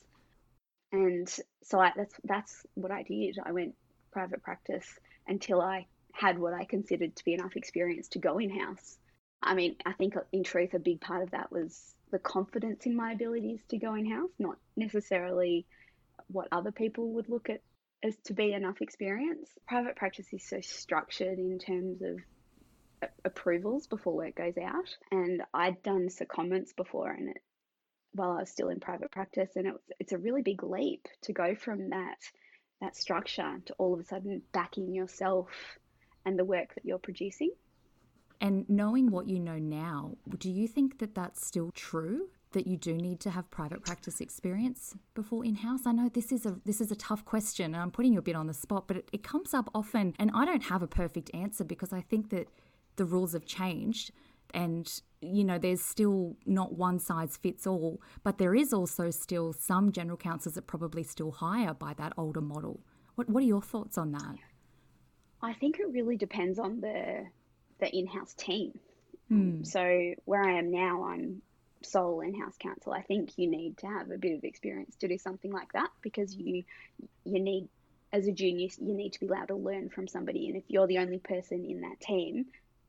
And 0.93 1.29
so 1.63 1.81
I, 1.81 1.93
that's 1.97 2.15
that's 2.25 2.67
what 2.75 2.91
I 2.93 3.03
did. 3.03 3.39
I 3.45 3.53
went 3.53 3.75
private 4.13 4.43
practice 4.43 4.87
until 5.27 5.61
I 5.61 5.87
had 6.13 6.39
what 6.39 6.53
I 6.53 6.65
considered 6.65 7.17
to 7.17 7.25
be 7.25 7.33
enough 7.33 7.57
experience 7.57 8.09
to 8.09 8.19
go 8.19 8.39
in-house. 8.39 8.99
I 9.43 9.55
mean, 9.55 9.77
I 9.87 9.93
think 9.93 10.15
in 10.33 10.45
truth, 10.45 10.75
a 10.75 10.79
big 10.79 11.01
part 11.01 11.23
of 11.23 11.31
that 11.31 11.51
was 11.51 11.95
the 12.13 12.19
confidence 12.19 12.87
in 12.87 12.95
my 12.95 13.13
abilities 13.13 13.61
to 13.71 13.79
go 13.79 13.95
in 13.95 14.09
house, 14.09 14.31
not 14.39 14.57
necessarily 14.77 15.67
what 16.29 16.49
other 16.53 16.71
people 16.71 17.15
would 17.15 17.29
look 17.29 17.51
at 17.51 17.63
as 18.05 18.17
to 18.27 18.35
be 18.35 18.53
enough 18.53 18.81
experience. 18.81 19.49
Private 19.67 19.97
practice 19.97 20.27
is 20.33 20.49
so 20.49 20.61
structured 20.61 21.39
in 21.39 21.59
terms 21.59 22.03
of 22.03 22.19
approvals 23.25 23.87
before 23.87 24.15
work 24.15 24.37
goes 24.37 24.59
out, 24.59 24.89
and 25.11 25.43
I'd 25.53 25.83
done 25.83 26.09
secondments 26.09 26.77
before, 26.77 27.11
and 27.11 27.31
it 27.31 27.43
while 28.15 28.33
I 28.33 28.41
was 28.41 28.51
still 28.51 28.69
in 28.69 28.79
private 28.79 29.11
practice, 29.11 29.49
and 29.57 29.73
it's 29.99 30.13
a 30.13 30.19
really 30.19 30.43
big 30.43 30.63
leap 30.63 31.09
to 31.23 31.33
go 31.33 31.55
from 31.55 31.91
that 31.91 32.19
that 32.83 32.97
structure 32.97 33.61
to 33.65 33.75
all 33.79 33.95
of 33.95 34.01
a 34.01 34.05
sudden 34.05 34.43
backing 34.53 34.93
yourself 34.93 35.49
and 36.27 36.39
the 36.39 36.45
work 36.45 36.75
that 36.75 36.85
you're 36.85 36.99
producing. 36.99 37.53
And 38.43 38.69
knowing 38.69 39.13
what 39.13 39.29
you 39.29 39.39
know 39.39 39.59
now, 39.59 40.17
do 40.39 40.51
you 40.51 40.67
think 40.67 40.99
that 40.99 41.15
that's 41.15 41.47
still 41.47 41.71
true? 41.71 42.29
That 42.51 42.67
you 42.67 42.77
do 42.77 42.93
need 42.93 43.21
to 43.21 43.31
have 43.31 43.51
private 43.51 43.83
practice 43.83 44.21
experience 44.21 44.95
before 45.15 45.43
in-house? 45.43 45.87
I 45.87 45.93
know 45.93 46.11
this 46.11 46.33
is 46.33 46.45
a 46.45 46.61
this 46.67 46.83
is 46.83 46.91
a 46.91 46.97
tough 46.97 47.25
question, 47.25 47.73
and 47.73 47.77
I'm 47.77 47.91
putting 47.93 48.13
you 48.13 48.19
a 48.19 48.29
bit 48.31 48.37
on 48.37 48.49
the 48.49 48.53
spot, 48.53 48.89
but 48.89 48.99
it, 48.99 49.09
it 49.11 49.23
comes 49.23 49.55
up 49.55 49.71
often, 49.75 50.13
and 50.19 50.31
I 50.35 50.45
don't 50.45 50.65
have 50.65 50.83
a 50.83 50.87
perfect 50.87 51.31
answer 51.33 51.65
because 51.65 51.95
I 51.95 52.03
think 52.03 52.29
that 52.29 52.49
the 52.97 53.07
rules 53.07 53.33
have 53.33 53.47
changed, 53.47 54.11
and 54.53 55.01
you 55.23 55.45
know 55.45 55.57
there's 55.57 55.81
still 55.81 56.37
not 56.45 56.75
one 56.75 56.99
size 56.99 57.39
fits 57.39 57.67
all, 57.67 58.03
but 58.23 58.37
there 58.37 58.55
is 58.55 58.75
also 58.75 59.11
still 59.11 59.55
some 59.55 59.91
general 59.93 60.19
counsels 60.19 60.57
that 60.57 60.67
probably 60.67 61.05
still 61.05 61.31
hire 61.31 61.73
by 61.73 61.95
that 61.95 62.13
older 62.19 62.43
model. 62.43 62.81
What 63.15 63.31
what 63.31 63.45
are 63.45 63.47
your 63.47 63.63
thoughts 63.63 63.97
on 63.97 64.13
that? 64.13 64.37
I 65.41 65.55
think 65.55 65.79
it 65.79 65.91
really 65.91 66.19
depends 66.19 66.59
on 66.59 66.81
the 66.81 67.29
the 67.83 67.95
in-house 67.95 68.33
team. 68.35 68.79
Hmm. 69.29 69.65
So 69.65 70.15
where 70.25 70.43
I 70.43 70.59
am 70.59 70.71
now, 70.71 71.05
I'm 71.05 71.43
sole 71.83 72.21
in-house 72.21 72.55
counsel. 72.59 72.93
I 72.93 73.03
think 73.03 73.37
you 73.37 73.51
need 73.51 73.79
to 73.79 73.87
have 73.89 74.11
a 74.11 74.17
bit 74.17 74.39
of 74.39 74.45
experience 74.45 74.95
to 75.01 75.09
do 75.09 75.19
something 75.19 75.53
like 75.53 75.73
that 75.73 75.91
because 76.01 76.35
you 76.35 76.63
you 77.25 77.41
need 77.41 77.69
as 78.13 78.27
a 78.27 78.33
junior 78.33 78.69
you 78.79 78.95
need 78.95 79.13
to 79.15 79.21
be 79.21 79.27
allowed 79.27 79.49
to 79.49 79.57
learn 79.57 79.89
from 79.89 80.07
somebody 80.07 80.49
and 80.49 80.57
if 80.57 80.65
you're 80.69 80.87
the 80.87 80.99
only 80.99 81.19
person 81.19 81.65
in 81.65 81.81
that 81.81 81.99
team 82.01 82.45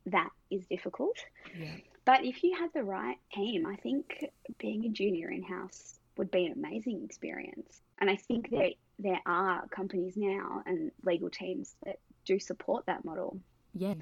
that 0.06 0.30
is 0.52 0.66
difficult 0.66 1.18
yeah. 1.58 1.72
but 2.04 2.26
if 2.26 2.44
you 2.44 2.54
had 2.60 2.70
the 2.74 2.84
right 2.84 3.16
team 3.32 3.66
i 3.66 3.78
think 3.78 4.26
being 4.58 4.86
a 4.86 4.90
junior 4.90 5.30
in-house 5.30 5.98
would 6.18 6.30
be 6.30 6.46
an 6.46 6.52
amazing 6.52 7.02
experience 7.06 7.80
and 8.00 8.10
i 8.10 8.18
think 8.18 8.50
there 8.50 8.72
there 9.00 9.22
are 9.26 9.66
companies 9.70 10.18
now 10.18 10.62
and 10.66 10.92
legal 11.06 11.30
teams 11.30 11.74
that 11.86 12.00
do 12.26 12.38
support 12.38 12.86
that 12.86 13.06
model 13.06 13.40
yeah 13.74 13.94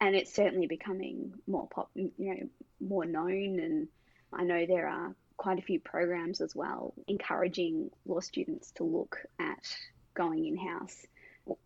and 0.00 0.14
it's 0.14 0.32
certainly 0.32 0.66
becoming 0.66 1.34
more 1.46 1.68
pop, 1.68 1.90
you 1.94 2.12
know, 2.18 2.48
more 2.80 3.04
known. 3.04 3.58
And 3.58 3.88
I 4.32 4.44
know 4.44 4.66
there 4.66 4.88
are 4.88 5.14
quite 5.36 5.58
a 5.58 5.62
few 5.62 5.80
programs 5.80 6.40
as 6.40 6.54
well 6.54 6.94
encouraging 7.06 7.90
law 8.06 8.20
students 8.20 8.72
to 8.72 8.84
look 8.84 9.18
at 9.38 9.76
going 10.14 10.46
in 10.46 10.56
house. 10.56 11.06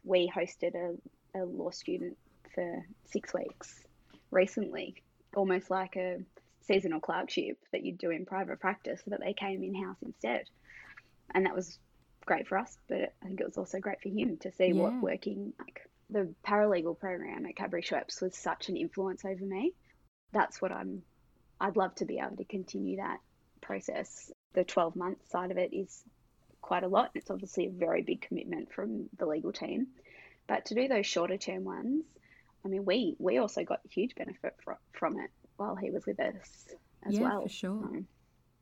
We 0.04 0.30
hosted 0.34 0.74
a, 0.74 1.40
a 1.40 1.44
law 1.44 1.70
student 1.70 2.16
for 2.54 2.84
six 3.06 3.32
weeks 3.34 3.80
recently, 4.30 5.02
almost 5.34 5.70
like 5.70 5.96
a 5.96 6.18
seasonal 6.60 7.00
clerkship 7.00 7.58
that 7.72 7.84
you'd 7.84 7.98
do 7.98 8.10
in 8.10 8.24
private 8.24 8.60
practice, 8.60 9.00
so 9.04 9.10
that 9.10 9.20
they 9.20 9.32
came 9.32 9.62
in 9.62 9.74
house 9.74 9.96
instead. 10.04 10.44
And 11.34 11.46
that 11.46 11.54
was 11.54 11.78
great 12.24 12.46
for 12.46 12.58
us, 12.58 12.76
but 12.88 13.14
I 13.22 13.26
think 13.26 13.40
it 13.40 13.46
was 13.46 13.56
also 13.58 13.80
great 13.80 14.00
for 14.00 14.10
him 14.10 14.36
to 14.38 14.52
see 14.52 14.66
Yeah. 14.68 14.74
what 14.74 15.02
working 15.02 15.52
like 15.58 15.88
the 16.12 16.34
paralegal 16.46 16.98
program 16.98 17.46
at 17.46 17.56
Cadbury 17.56 17.82
Schweppes 17.82 18.20
was 18.20 18.36
such 18.36 18.68
an 18.68 18.76
influence 18.76 19.24
over 19.24 19.44
me. 19.44 19.72
That's 20.32 20.60
what 20.60 20.72
I'm. 20.72 21.02
I'd 21.60 21.76
love 21.76 21.94
to 21.96 22.04
be 22.04 22.18
able 22.18 22.36
to 22.36 22.44
continue 22.44 22.96
that 22.96 23.18
process. 23.60 24.30
The 24.54 24.64
12 24.64 24.96
month 24.96 25.18
side 25.30 25.50
of 25.50 25.58
it 25.58 25.72
is 25.72 26.02
quite 26.60 26.82
a 26.82 26.88
lot. 26.88 27.10
It's 27.14 27.30
obviously 27.30 27.66
a 27.66 27.70
very 27.70 28.02
big 28.02 28.20
commitment 28.22 28.72
from 28.72 29.08
the 29.18 29.26
legal 29.26 29.52
team, 29.52 29.88
but 30.46 30.66
to 30.66 30.74
do 30.74 30.88
those 30.88 31.06
shorter 31.06 31.36
term 31.36 31.64
ones, 31.64 32.04
I 32.64 32.68
mean, 32.68 32.84
we 32.84 33.16
we 33.18 33.38
also 33.38 33.64
got 33.64 33.80
huge 33.88 34.14
benefit 34.14 34.54
fr- 34.62 34.72
from 34.92 35.18
it 35.18 35.30
while 35.56 35.76
he 35.76 35.90
was 35.90 36.06
with 36.06 36.20
us 36.20 36.68
as 37.04 37.14
yeah, 37.14 37.22
well. 37.22 37.42
for 37.42 37.48
sure. 37.48 37.80
So, 37.82 38.04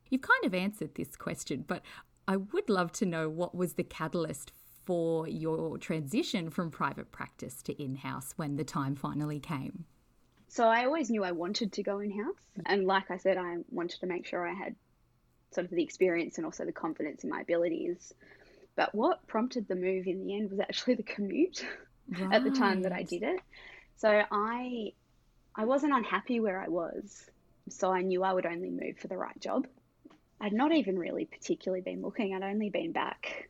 You've 0.09 0.23
kind 0.23 0.45
of 0.45 0.54
answered 0.54 0.95
this 0.97 1.14
question, 1.16 1.64
but 1.66 1.83
I 2.26 2.37
would 2.37 2.69
love 2.69 2.92
to 2.92 3.07
know 3.07 3.28
what 3.28 3.54
was 3.54 3.75
the 3.75 3.85
catalyst 3.85 4.52
for 4.84 5.28
your 5.28 5.78
transition 5.78 6.50
from 6.50 6.70
private 6.70 7.12
practice 7.12 7.62
to 7.62 7.82
in 7.82 7.96
house 7.96 8.32
when 8.37 8.56
the 8.56 8.64
time 8.64 8.96
finally 8.96 9.40
came? 9.40 9.84
So 10.49 10.66
I 10.66 10.84
always 10.84 11.10
knew 11.10 11.22
I 11.22 11.32
wanted 11.32 11.72
to 11.75 11.82
go 11.82 12.00
in 12.00 12.10
house. 12.10 12.34
And 12.66 12.84
like 12.87 13.10
I 13.10 13.18
said, 13.18 13.37
I 13.37 13.58
wanted 13.70 14.00
to 14.00 14.06
make 14.06 14.26
sure 14.26 14.46
I 14.46 14.52
had 14.52 14.75
sort 15.52 15.64
of 15.66 15.70
the 15.70 15.82
experience 15.82 16.38
and 16.38 16.44
also 16.44 16.64
the 16.64 16.72
confidence 16.72 17.25
in 17.25 17.30
my 17.30 17.40
abilities. 17.40 18.12
But 18.76 18.94
what 18.94 19.26
prompted 19.26 19.68
the 19.68 19.76
move 19.76 20.06
in 20.06 20.25
the 20.25 20.37
end 20.37 20.50
was 20.50 20.60
actually 20.60 20.94
the 20.94 21.02
commute 21.02 21.64
right. 22.08 22.32
at 22.32 22.44
the 22.44 22.50
time 22.50 22.82
that 22.82 22.92
I 22.92 23.02
did 23.02 23.22
it. 23.22 23.40
So 23.96 24.22
I 24.30 24.92
I 25.54 25.64
wasn't 25.66 25.92
unhappy 25.92 26.40
where 26.40 26.60
I 26.60 26.68
was. 26.68 27.28
So 27.68 27.92
I 27.92 28.02
knew 28.02 28.22
I 28.22 28.32
would 28.32 28.46
only 28.46 28.70
move 28.70 28.99
for 28.99 29.08
the 29.08 29.16
right 29.16 29.38
job. 29.38 29.66
I'd 30.40 30.52
not 30.52 30.72
even 30.72 30.99
really 30.99 31.26
particularly 31.26 31.82
been 31.82 32.00
looking. 32.00 32.34
I'd 32.34 32.42
only 32.42 32.70
been 32.70 32.92
back 32.92 33.50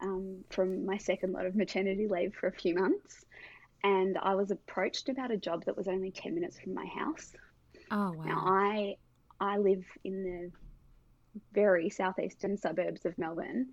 um, 0.00 0.44
from 0.50 0.86
my 0.86 0.98
second 0.98 1.32
lot 1.32 1.46
of 1.46 1.54
maternity 1.54 2.08
leave 2.08 2.34
for 2.34 2.46
a 2.46 2.52
few 2.52 2.74
months. 2.74 3.24
And 3.82 4.18
I 4.18 4.34
was 4.34 4.50
approached 4.50 5.08
about 5.08 5.30
a 5.30 5.36
job 5.36 5.64
that 5.64 5.76
was 5.76 5.88
only 5.88 6.10
10 6.10 6.34
minutes 6.34 6.58
from 6.58 6.74
my 6.74 6.86
house. 6.86 7.32
Oh, 7.90 8.12
wow. 8.12 8.24
Now, 8.24 8.44
I, 8.46 8.96
I 9.40 9.58
live 9.58 9.84
in 10.04 10.22
the 10.22 10.50
very 11.52 11.88
southeastern 11.90 12.56
suburbs 12.56 13.06
of 13.06 13.16
Melbourne. 13.18 13.68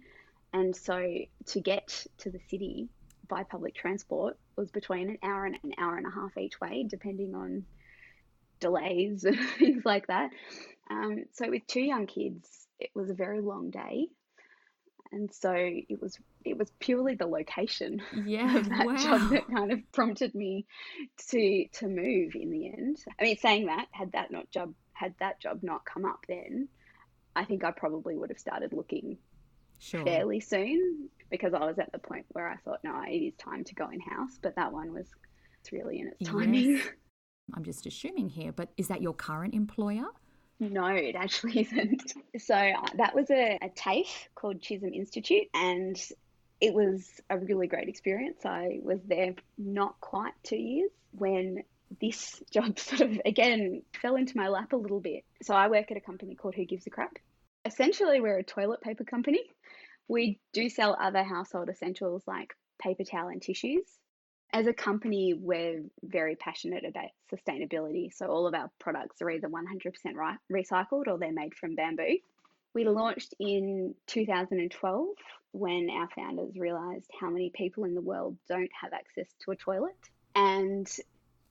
And 0.54 0.76
so 0.76 1.18
to 1.48 1.60
get 1.60 2.06
to 2.20 2.30
the 2.30 2.40
city 2.50 2.88
by 3.28 3.44
public 3.44 3.76
transport 3.76 4.38
was 4.56 4.72
between 4.72 5.10
an 5.10 5.18
hour 5.24 5.46
and 5.46 5.58
an 5.64 5.74
hour 5.78 5.98
and 5.98 6.08
a 6.08 6.12
half 6.12 6.38
each 6.38 6.60
way, 6.62 6.86
depending 6.88 7.36
on 7.36 7.66
delays 8.60 9.24
and 9.26 9.38
things 9.58 9.86
like 9.86 10.08
that. 10.08 10.32
Um, 10.90 11.26
so 11.34 11.50
with 11.50 11.68
two 11.68 11.82
young 11.82 12.08
kids, 12.08 12.68
it 12.80 12.90
was 12.96 13.10
a 13.10 13.14
very 13.14 13.42
long 13.42 13.72
day, 13.72 14.08
and 15.12 15.34
so 15.34 15.54
it 15.54 16.02
was 16.02 16.18
it 16.46 16.58
was 16.58 16.72
purely 16.80 17.16
the 17.16 17.26
location 17.26 18.02
yeah, 18.26 18.58
of 18.58 18.70
that 18.70 18.86
wow. 18.86 18.96
job 18.96 19.30
that 19.30 19.48
kind 19.48 19.72
of 19.72 19.80
prompted 19.92 20.34
me 20.36 20.66
to 21.30 21.66
to 21.74 21.88
move 21.88 22.36
in 22.36 22.52
the 22.52 22.68
end. 22.68 22.98
I 23.20 23.24
mean, 23.24 23.38
saying 23.38 23.68
that 23.68 23.88
had 23.92 24.12
that 24.14 24.32
not 24.32 24.50
job 24.52 24.74
had 24.94 25.14
that 25.20 25.40
job 25.40 25.60
not 25.62 25.86
come 25.86 26.06
up 26.06 26.26
then, 26.28 26.68
I 27.36 27.46
think 27.46 27.64
I 27.64 27.72
probably 27.72 28.16
would 28.18 28.30
have 28.30 28.40
started 28.40 28.74
looking 28.74 29.18
sure. 29.80 30.04
fairly 30.04 30.40
soon 30.40 31.10
because 31.30 31.54
I 31.54 31.66
was 31.66 31.78
at 31.78 31.92
the 31.92 32.00
point 32.00 32.26
where 32.30 32.48
I 32.48 32.56
thought, 32.58 32.80
no, 32.84 33.02
it 33.08 33.16
is 33.16 33.36
time 33.36 33.64
to 33.66 33.76
go 33.76 33.90
in 33.90 34.00
house. 34.00 34.40
But 34.42 34.56
that 34.56 34.72
one 34.72 34.94
was 34.94 35.08
it's 35.60 35.72
really 35.72 36.00
in 36.00 36.08
its 36.08 36.30
timing. 36.30 36.78
Yes. 36.78 36.88
I'm 37.56 37.64
just 37.64 37.86
assuming 37.86 38.30
here, 38.30 38.52
but 38.52 38.70
is 38.76 38.88
that 38.90 39.02
your 39.02 39.14
current 39.14 39.54
employer? 39.54 40.06
No, 40.60 40.88
it 40.88 41.16
actually 41.16 41.60
isn't. 41.72 42.14
So 42.40 42.56
uh, 42.56 42.88
that 42.98 43.16
was 43.16 43.30
a, 43.30 43.58
a 43.62 43.70
TAFE 43.70 44.30
called 44.36 44.62
Chisholm 44.62 44.94
Institute, 44.94 45.48
and 45.54 45.98
it 46.60 46.74
was 46.74 47.22
a 47.30 47.38
really 47.38 47.68
great 47.68 47.88
experience. 47.88 48.46
I 48.46 48.80
was 48.82 49.00
there 49.06 49.36
not 49.58 50.00
quite 50.02 50.34
two 50.44 50.58
years 50.58 50.92
when 51.12 51.64
this 52.02 52.42
job 52.52 52.80
sort 52.80 53.02
of 53.02 53.22
again 53.26 53.84
fell 54.02 54.16
into 54.16 54.38
my 54.38 54.48
lap 54.48 54.74
a 54.74 54.78
little 54.78 55.00
bit. 55.00 55.24
So 55.44 55.54
I 55.54 55.68
work 55.68 55.92
at 55.92 55.98
a 55.98 56.02
company 56.02 56.36
called 56.36 56.56
Who 56.56 56.66
Gives 56.66 56.88
a 56.88 56.90
Crap. 56.90 57.18
Essentially, 57.66 58.22
we're 58.22 58.40
a 58.40 58.44
toilet 58.44 58.82
paper 58.82 59.04
company. 59.04 59.42
We 60.08 60.40
do 60.54 60.70
sell 60.70 60.98
other 61.00 61.24
household 61.24 61.70
essentials 61.70 62.24
like 62.26 62.56
paper 62.82 63.04
towel 63.04 63.28
and 63.28 63.42
tissues, 63.42 63.84
as 64.54 64.68
a 64.68 64.74
company, 64.74 65.34
we're 65.34 65.84
very 66.04 66.36
passionate 66.36 66.86
about 66.86 67.10
sustainability. 67.32 68.14
So 68.14 68.28
all 68.28 68.48
of 68.48 68.54
our 68.54 68.72
products 68.80 69.22
are 69.22 69.30
either 69.30 69.50
100% 69.50 70.38
recycled 70.52 71.08
or 71.08 71.18
they're 71.18 71.32
made 71.34 71.54
from 71.56 71.76
bamboo. 71.76 72.18
We 72.74 72.86
launched 72.86 73.34
in 73.40 73.96
2012 74.08 75.08
when 75.52 75.90
our 75.90 76.08
founders 76.16 76.56
realized 76.56 77.10
how 77.20 77.30
many 77.30 77.50
people 77.50 77.84
in 77.84 77.94
the 77.94 78.02
world 78.02 78.38
don't 78.48 78.70
have 78.80 78.94
access 78.94 79.28
to 79.44 79.52
a 79.52 79.56
toilet. 79.56 79.98
And 80.36 80.88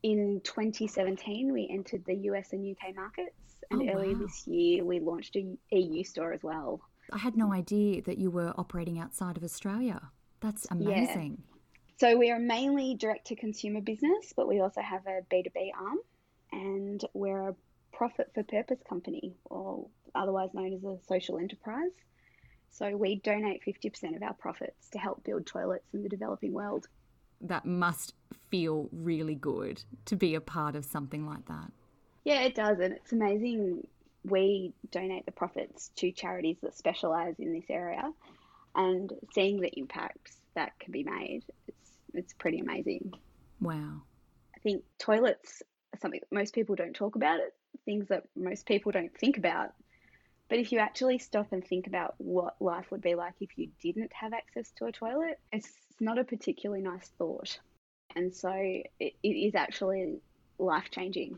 in 0.02 0.40
2017, 0.44 1.52
we 1.52 1.68
entered 1.70 2.04
the 2.06 2.14
US 2.30 2.52
and 2.52 2.64
UK 2.64 2.94
markets. 2.94 3.56
And 3.70 3.82
oh, 3.82 3.94
earlier 3.94 4.14
wow. 4.14 4.26
this 4.26 4.46
year, 4.46 4.84
we 4.84 5.00
launched 5.00 5.36
a 5.36 5.56
EU 5.72 6.04
store 6.04 6.32
as 6.32 6.42
well. 6.42 6.80
I 7.12 7.18
had 7.18 7.36
no 7.36 7.52
idea 7.52 8.02
that 8.02 8.18
you 8.18 8.30
were 8.30 8.54
operating 8.56 8.98
outside 8.98 9.36
of 9.36 9.42
Australia. 9.42 10.10
That's 10.40 10.66
amazing. 10.70 11.38
Yeah. 11.38 11.55
So 11.98 12.16
we 12.16 12.30
are 12.30 12.38
mainly 12.38 12.94
direct 12.94 13.28
to 13.28 13.36
consumer 13.36 13.80
business, 13.80 14.34
but 14.36 14.46
we 14.46 14.60
also 14.60 14.82
have 14.82 15.06
a 15.06 15.22
B2B 15.32 15.70
arm 15.78 15.98
and 16.52 17.02
we're 17.14 17.48
a 17.48 17.54
profit 17.92 18.30
for 18.34 18.42
purpose 18.42 18.80
company 18.86 19.34
or 19.46 19.86
otherwise 20.14 20.50
known 20.52 20.74
as 20.74 20.84
a 20.84 20.98
social 21.08 21.38
enterprise. 21.38 21.92
So 22.70 22.94
we 22.94 23.16
donate 23.20 23.62
50% 23.66 24.14
of 24.14 24.22
our 24.22 24.34
profits 24.34 24.90
to 24.90 24.98
help 24.98 25.24
build 25.24 25.46
toilets 25.46 25.86
in 25.94 26.02
the 26.02 26.10
developing 26.10 26.52
world. 26.52 26.86
That 27.40 27.64
must 27.64 28.12
feel 28.50 28.90
really 28.92 29.34
good 29.34 29.82
to 30.04 30.16
be 30.16 30.34
a 30.34 30.40
part 30.40 30.76
of 30.76 30.84
something 30.84 31.26
like 31.26 31.46
that. 31.46 31.72
Yeah, 32.24 32.42
it 32.42 32.54
does. 32.54 32.78
And 32.78 32.92
it's 32.92 33.12
amazing. 33.12 33.86
We 34.22 34.74
donate 34.90 35.24
the 35.24 35.32
profits 35.32 35.90
to 35.96 36.12
charities 36.12 36.58
that 36.62 36.76
specialise 36.76 37.36
in 37.38 37.54
this 37.54 37.70
area 37.70 38.12
and 38.74 39.10
seeing 39.32 39.60
the 39.60 39.70
impacts 39.78 40.36
that 40.54 40.78
can 40.78 40.92
be 40.92 41.04
made, 41.04 41.44
it's 42.18 42.32
pretty 42.32 42.58
amazing. 42.58 43.12
Wow. 43.60 44.02
I 44.54 44.58
think 44.60 44.84
toilets 44.98 45.62
are 45.94 46.00
something 46.00 46.20
that 46.20 46.34
most 46.34 46.54
people 46.54 46.74
don't 46.74 46.94
talk 46.94 47.16
about, 47.16 47.40
it, 47.40 47.54
things 47.84 48.08
that 48.08 48.24
most 48.36 48.66
people 48.66 48.92
don't 48.92 49.16
think 49.16 49.38
about. 49.38 49.72
But 50.48 50.58
if 50.58 50.70
you 50.70 50.78
actually 50.78 51.18
stop 51.18 51.48
and 51.52 51.64
think 51.64 51.86
about 51.86 52.14
what 52.18 52.60
life 52.60 52.86
would 52.90 53.02
be 53.02 53.16
like 53.16 53.34
if 53.40 53.50
you 53.56 53.68
didn't 53.82 54.12
have 54.12 54.32
access 54.32 54.70
to 54.76 54.86
a 54.86 54.92
toilet, 54.92 55.40
it's 55.52 55.72
not 55.98 56.18
a 56.18 56.24
particularly 56.24 56.82
nice 56.82 57.08
thought. 57.18 57.58
And 58.14 58.34
so 58.34 58.50
it, 58.52 59.14
it 59.22 59.28
is 59.28 59.54
actually 59.54 60.20
life 60.58 60.90
changing 60.90 61.36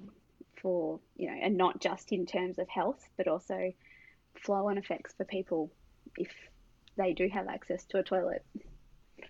for, 0.60 1.00
you 1.16 1.30
know, 1.30 1.36
and 1.40 1.56
not 1.56 1.80
just 1.80 2.12
in 2.12 2.26
terms 2.26 2.58
of 2.58 2.68
health, 2.68 3.08
but 3.16 3.28
also 3.28 3.72
flow 4.34 4.68
on 4.68 4.78
effects 4.78 5.14
for 5.16 5.24
people 5.24 5.72
if 6.16 6.28
they 6.96 7.12
do 7.14 7.28
have 7.32 7.48
access 7.48 7.84
to 7.86 7.98
a 7.98 8.02
toilet. 8.02 8.44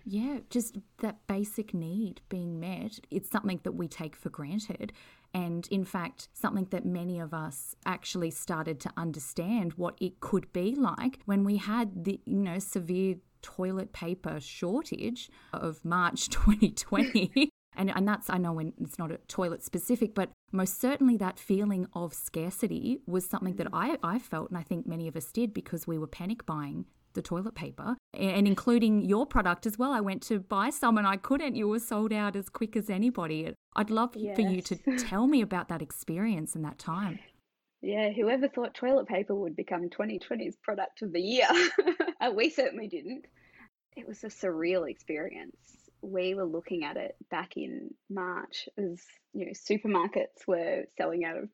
Yeah, 0.05 0.39
just 0.49 0.77
that 0.99 1.27
basic 1.27 1.73
need 1.73 2.21
being 2.29 2.59
met. 2.59 2.99
It's 3.11 3.29
something 3.29 3.59
that 3.63 3.73
we 3.73 3.87
take 3.87 4.15
for 4.15 4.29
granted. 4.29 4.93
And 5.33 5.67
in 5.69 5.85
fact, 5.85 6.29
something 6.33 6.67
that 6.71 6.85
many 6.85 7.19
of 7.19 7.33
us 7.33 7.75
actually 7.85 8.31
started 8.31 8.79
to 8.81 8.91
understand 8.97 9.73
what 9.73 9.95
it 10.01 10.19
could 10.19 10.51
be 10.53 10.73
like 10.75 11.19
when 11.25 11.43
we 11.43 11.57
had 11.57 12.03
the, 12.05 12.19
you 12.25 12.41
know, 12.41 12.59
severe 12.59 13.15
toilet 13.41 13.93
paper 13.93 14.39
shortage 14.39 15.29
of 15.53 15.83
March 15.85 16.29
2020. 16.29 17.51
and, 17.75 17.95
and 17.95 18.07
that's, 18.07 18.29
I 18.29 18.37
know 18.37 18.53
when 18.53 18.73
it's 18.81 18.97
not 18.97 19.11
a 19.11 19.17
toilet 19.27 19.63
specific, 19.63 20.15
but 20.15 20.31
most 20.51 20.81
certainly 20.81 21.15
that 21.17 21.37
feeling 21.37 21.87
of 21.93 22.13
scarcity 22.13 22.99
was 23.05 23.25
something 23.25 23.55
that 23.57 23.67
mm. 23.67 23.97
I, 24.03 24.15
I 24.15 24.19
felt, 24.19 24.49
and 24.49 24.57
I 24.57 24.63
think 24.63 24.87
many 24.87 25.07
of 25.07 25.15
us 25.15 25.31
did 25.31 25.53
because 25.53 25.85
we 25.85 25.99
were 25.99 26.07
panic 26.07 26.45
buying 26.45 26.85
the 27.13 27.21
toilet 27.21 27.55
paper 27.55 27.97
and 28.13 28.47
including 28.47 29.05
your 29.05 29.25
product 29.25 29.65
as 29.65 29.77
well. 29.77 29.91
I 29.91 30.01
went 30.01 30.21
to 30.23 30.39
buy 30.39 30.69
some 30.69 30.97
and 30.97 31.07
I 31.07 31.17
couldn't. 31.17 31.55
You 31.55 31.67
were 31.67 31.79
sold 31.79 32.13
out 32.13 32.35
as 32.35 32.49
quick 32.49 32.75
as 32.75 32.89
anybody. 32.89 33.53
I'd 33.75 33.89
love 33.89 34.15
yes. 34.15 34.35
for 34.35 34.41
you 34.41 34.61
to 34.61 34.75
tell 34.97 35.27
me 35.27 35.41
about 35.49 35.69
that 35.69 35.81
experience 35.81 36.55
and 36.55 36.63
that 36.65 36.77
time. 36.77 37.19
Yeah, 37.81 38.11
whoever 38.11 38.49
thought 38.49 38.73
toilet 38.73 39.07
paper 39.07 39.33
would 39.33 39.55
become 39.55 39.89
2020's 39.89 40.57
product 40.57 41.01
of 41.01 41.13
the 41.13 41.21
year? 41.21 41.47
Uh, 42.21 42.31
we 42.35 42.49
certainly 42.49 42.89
didn't. 42.89 43.23
It 43.95 44.05
was 44.05 44.25
a 44.25 44.27
surreal 44.27 44.89
experience. 44.89 45.55
We 46.01 46.33
were 46.33 46.43
looking 46.43 46.83
at 46.83 46.97
it 46.97 47.15
back 47.31 47.55
in 47.55 47.91
March 48.09 48.67
as 48.77 49.01
you 49.33 49.45
know 49.45 49.53
supermarkets 49.53 50.45
were 50.45 50.83
selling 50.97 51.23
out 51.23 51.37
of 51.37 51.49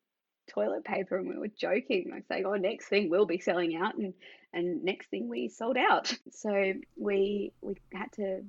toilet 0.48 0.84
paper 0.84 1.18
and 1.18 1.28
we 1.28 1.38
were 1.38 1.48
joking 1.48 2.10
like 2.12 2.26
saying 2.28 2.46
oh 2.46 2.56
next 2.56 2.88
thing 2.88 3.10
we'll 3.10 3.26
be 3.26 3.40
selling 3.40 3.76
out 3.76 3.96
and 3.96 4.14
and 4.54 4.84
next 4.84 5.08
thing 5.08 5.28
we 5.28 5.50
sold 5.50 5.78
out. 5.78 6.18
So 6.32 6.74
we 6.98 7.52
we 7.62 7.76
had 7.94 8.12
to 8.14 8.44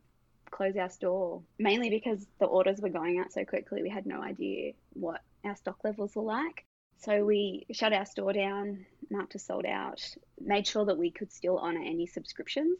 close 0.51 0.77
our 0.77 0.89
store 0.89 1.43
mainly 1.59 1.91
because 1.91 2.25
the 2.39 2.47
orders 2.47 2.81
were 2.81 2.89
going 2.89 3.19
out 3.19 3.33
so 3.33 3.45
quickly 3.45 3.83
we 3.83 3.91
had 3.91 4.07
no 4.07 4.23
idea 4.23 4.73
what 4.93 5.21
our 5.45 5.57
stock 5.57 5.79
levels 5.85 6.15
were 6.15 6.23
like. 6.23 6.65
So 6.99 7.25
we 7.25 7.67
shut 7.73 7.93
our 7.93 8.07
store 8.07 8.33
down 8.33 8.87
marked 9.11 9.35
as 9.35 9.45
sold 9.45 9.67
out 9.67 10.01
made 10.41 10.67
sure 10.67 10.85
that 10.87 10.99
we 10.99 11.11
could 11.11 11.33
still 11.33 11.59
honor 11.59 11.83
any 11.85 12.07
subscriptions 12.07 12.79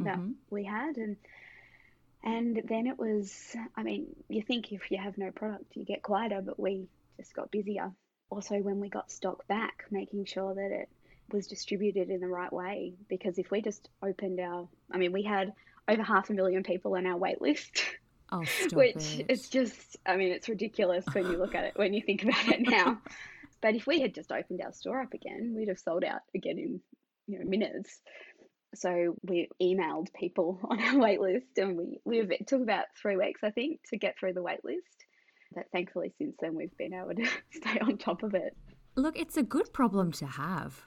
that 0.00 0.18
mm-hmm. 0.18 0.32
we 0.50 0.64
had. 0.64 0.96
And 0.96 1.16
and 2.24 2.60
then 2.64 2.86
it 2.86 2.98
was 2.98 3.54
i 3.76 3.82
mean 3.82 4.06
you 4.28 4.42
think 4.42 4.72
if 4.72 4.90
you 4.90 4.98
have 4.98 5.16
no 5.18 5.30
product 5.30 5.76
you 5.76 5.84
get 5.84 6.02
quieter 6.02 6.42
but 6.44 6.58
we 6.58 6.88
just 7.16 7.34
got 7.34 7.50
busier 7.50 7.92
also 8.30 8.56
when 8.56 8.80
we 8.80 8.88
got 8.88 9.10
stock 9.10 9.46
back, 9.46 9.84
making 9.90 10.24
sure 10.24 10.54
that 10.54 10.70
it 10.70 10.88
was 11.32 11.46
distributed 11.46 12.10
in 12.10 12.20
the 12.20 12.28
right 12.28 12.52
way. 12.52 12.94
Because 13.08 13.38
if 13.38 13.50
we 13.50 13.62
just 13.62 13.88
opened 14.02 14.40
our, 14.40 14.68
I 14.92 14.98
mean, 14.98 15.12
we 15.12 15.22
had 15.22 15.52
over 15.88 16.02
half 16.02 16.30
a 16.30 16.32
million 16.32 16.62
people 16.62 16.96
on 16.96 17.06
our 17.06 17.16
wait 17.16 17.40
list. 17.40 17.82
Oh, 18.30 18.44
which 18.72 19.18
it. 19.18 19.26
it's 19.28 19.48
just, 19.48 19.96
I 20.06 20.16
mean, 20.16 20.32
it's 20.32 20.48
ridiculous 20.48 21.04
when 21.12 21.26
you 21.30 21.38
look 21.38 21.54
at 21.54 21.64
it, 21.64 21.72
when 21.76 21.94
you 21.94 22.02
think 22.02 22.22
about 22.22 22.48
it 22.48 22.60
now. 22.60 22.98
but 23.60 23.74
if 23.74 23.86
we 23.86 24.00
had 24.00 24.14
just 24.14 24.32
opened 24.32 24.60
our 24.62 24.72
store 24.72 25.00
up 25.00 25.14
again, 25.14 25.54
we'd 25.56 25.68
have 25.68 25.78
sold 25.78 26.04
out 26.04 26.20
again 26.34 26.58
in, 26.58 26.80
you 27.26 27.38
know, 27.38 27.48
minutes. 27.48 28.00
So 28.74 29.16
we 29.22 29.48
emailed 29.62 30.12
people 30.12 30.60
on 30.68 30.80
our 30.80 30.98
wait 30.98 31.20
list 31.20 31.56
and 31.56 31.76
we, 31.76 32.00
we 32.04 32.20
it 32.20 32.46
took 32.46 32.62
about 32.62 32.84
three 33.00 33.16
weeks, 33.16 33.40
I 33.42 33.50
think, 33.50 33.80
to 33.90 33.96
get 33.96 34.18
through 34.18 34.34
the 34.34 34.42
wait 34.42 34.64
list 34.64 35.04
But 35.54 35.64
thankfully, 35.72 36.12
since 36.18 36.36
then, 36.40 36.54
we've 36.54 36.76
been 36.76 36.94
able 36.94 37.14
to 37.14 37.26
stay 37.50 37.78
on 37.80 37.98
top 37.98 38.22
of 38.22 38.34
it. 38.34 38.56
Look, 38.96 39.18
it's 39.18 39.36
a 39.36 39.42
good 39.42 39.72
problem 39.72 40.12
to 40.12 40.26
have. 40.26 40.82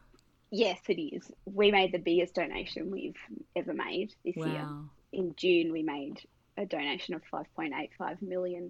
Yes, 0.52 0.80
it 0.90 1.02
is. 1.02 1.32
We 1.46 1.72
made 1.72 1.94
the 1.94 2.00
biggest 2.00 2.36
donation 2.36 2.92
we've 2.92 3.16
ever 3.56 3.74
made 3.74 4.14
this 4.26 4.36
wow. 4.36 4.46
year. 4.46 4.68
In 5.14 5.34
June, 5.38 5.72
we 5.72 5.82
made 5.82 6.22
a 6.58 6.66
donation 6.66 7.16
of 7.16 7.22
$5.85 7.34 8.22
million. 8.22 8.70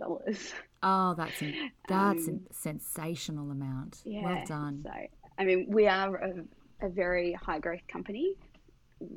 Oh, 0.84 1.14
that's 1.16 1.44
that's 1.88 2.28
um, 2.28 2.42
a 2.50 2.54
sensational 2.54 3.52
amount. 3.52 4.02
Yeah, 4.06 4.24
well 4.24 4.44
done. 4.46 4.82
So, 4.84 4.92
I 5.38 5.44
mean, 5.44 5.68
we 5.70 5.88
are 5.88 6.16
a, 6.16 6.86
a 6.86 6.90
very 6.90 7.34
high 7.34 7.60
growth 7.60 7.86
company. 7.88 8.36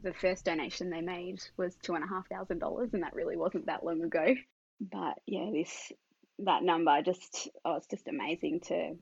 The 0.03 0.15
first 0.15 0.47
donation 0.47 0.89
they 0.89 1.03
made 1.03 1.41
was 1.59 1.77
two 1.83 1.95
and 1.95 2.03
a 2.03 2.07
half 2.07 2.27
thousand 2.29 2.59
dollars, 2.59 2.91
and 2.95 3.03
that 3.03 3.15
really 3.15 3.37
wasn't 3.37 3.67
that 3.67 3.85
long 3.85 4.03
ago. 4.03 4.35
But 4.81 5.19
yeah, 5.27 5.51
this 5.53 5.93
that 6.40 6.62
number 6.62 7.03
just 7.03 7.49
oh, 7.64 7.77
it's 7.77 7.87
just 7.87 8.09
amazing 8.09 8.61
to 8.61 8.94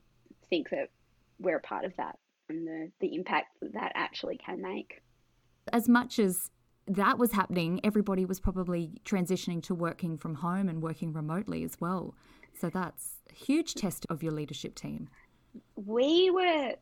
think 0.51 0.71
that 0.71 0.90
we're 1.38 1.57
a 1.57 1.61
part 1.61 1.85
of 1.85 1.97
that 1.97 2.18
and 2.49 2.66
the, 2.66 2.90
the 3.01 3.14
impact 3.14 3.49
that 3.61 3.73
that 3.75 3.92
actually 3.95 4.37
can 4.37 4.61
make. 4.61 5.03
As 5.73 5.88
much 5.88 6.18
as 6.18 6.51
that 6.87 7.18
was 7.18 7.33
happening, 7.33 7.81
everybody 7.85 8.25
was 8.25 8.40
probably 8.40 9.01
transitioning 9.05 9.62
to 9.62 9.75
working 9.75 10.18
from 10.18 10.37
home 10.37 10.68
and 10.68 10.83
working 10.83 11.12
remotely 11.12 11.62
as 11.64 11.81
well. 11.81 12.14
So 12.61 12.68
that's 12.68 13.16
a 13.31 13.35
huge 13.35 13.75
test 13.75 14.07
of 14.11 14.23
your 14.23 14.33
leadership 14.33 14.75
team. 14.75 15.09
We 15.77 16.31
were 16.31 16.75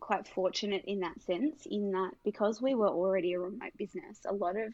quite 0.00 0.28
fortunate 0.28 0.84
in 0.86 1.00
that 1.00 1.20
sense, 1.22 1.66
in 1.66 1.90
that 1.92 2.12
because 2.24 2.60
we 2.60 2.74
were 2.74 2.88
already 2.88 3.32
a 3.32 3.40
remote 3.40 3.72
business, 3.76 4.20
a 4.26 4.32
lot 4.32 4.56
of 4.56 4.72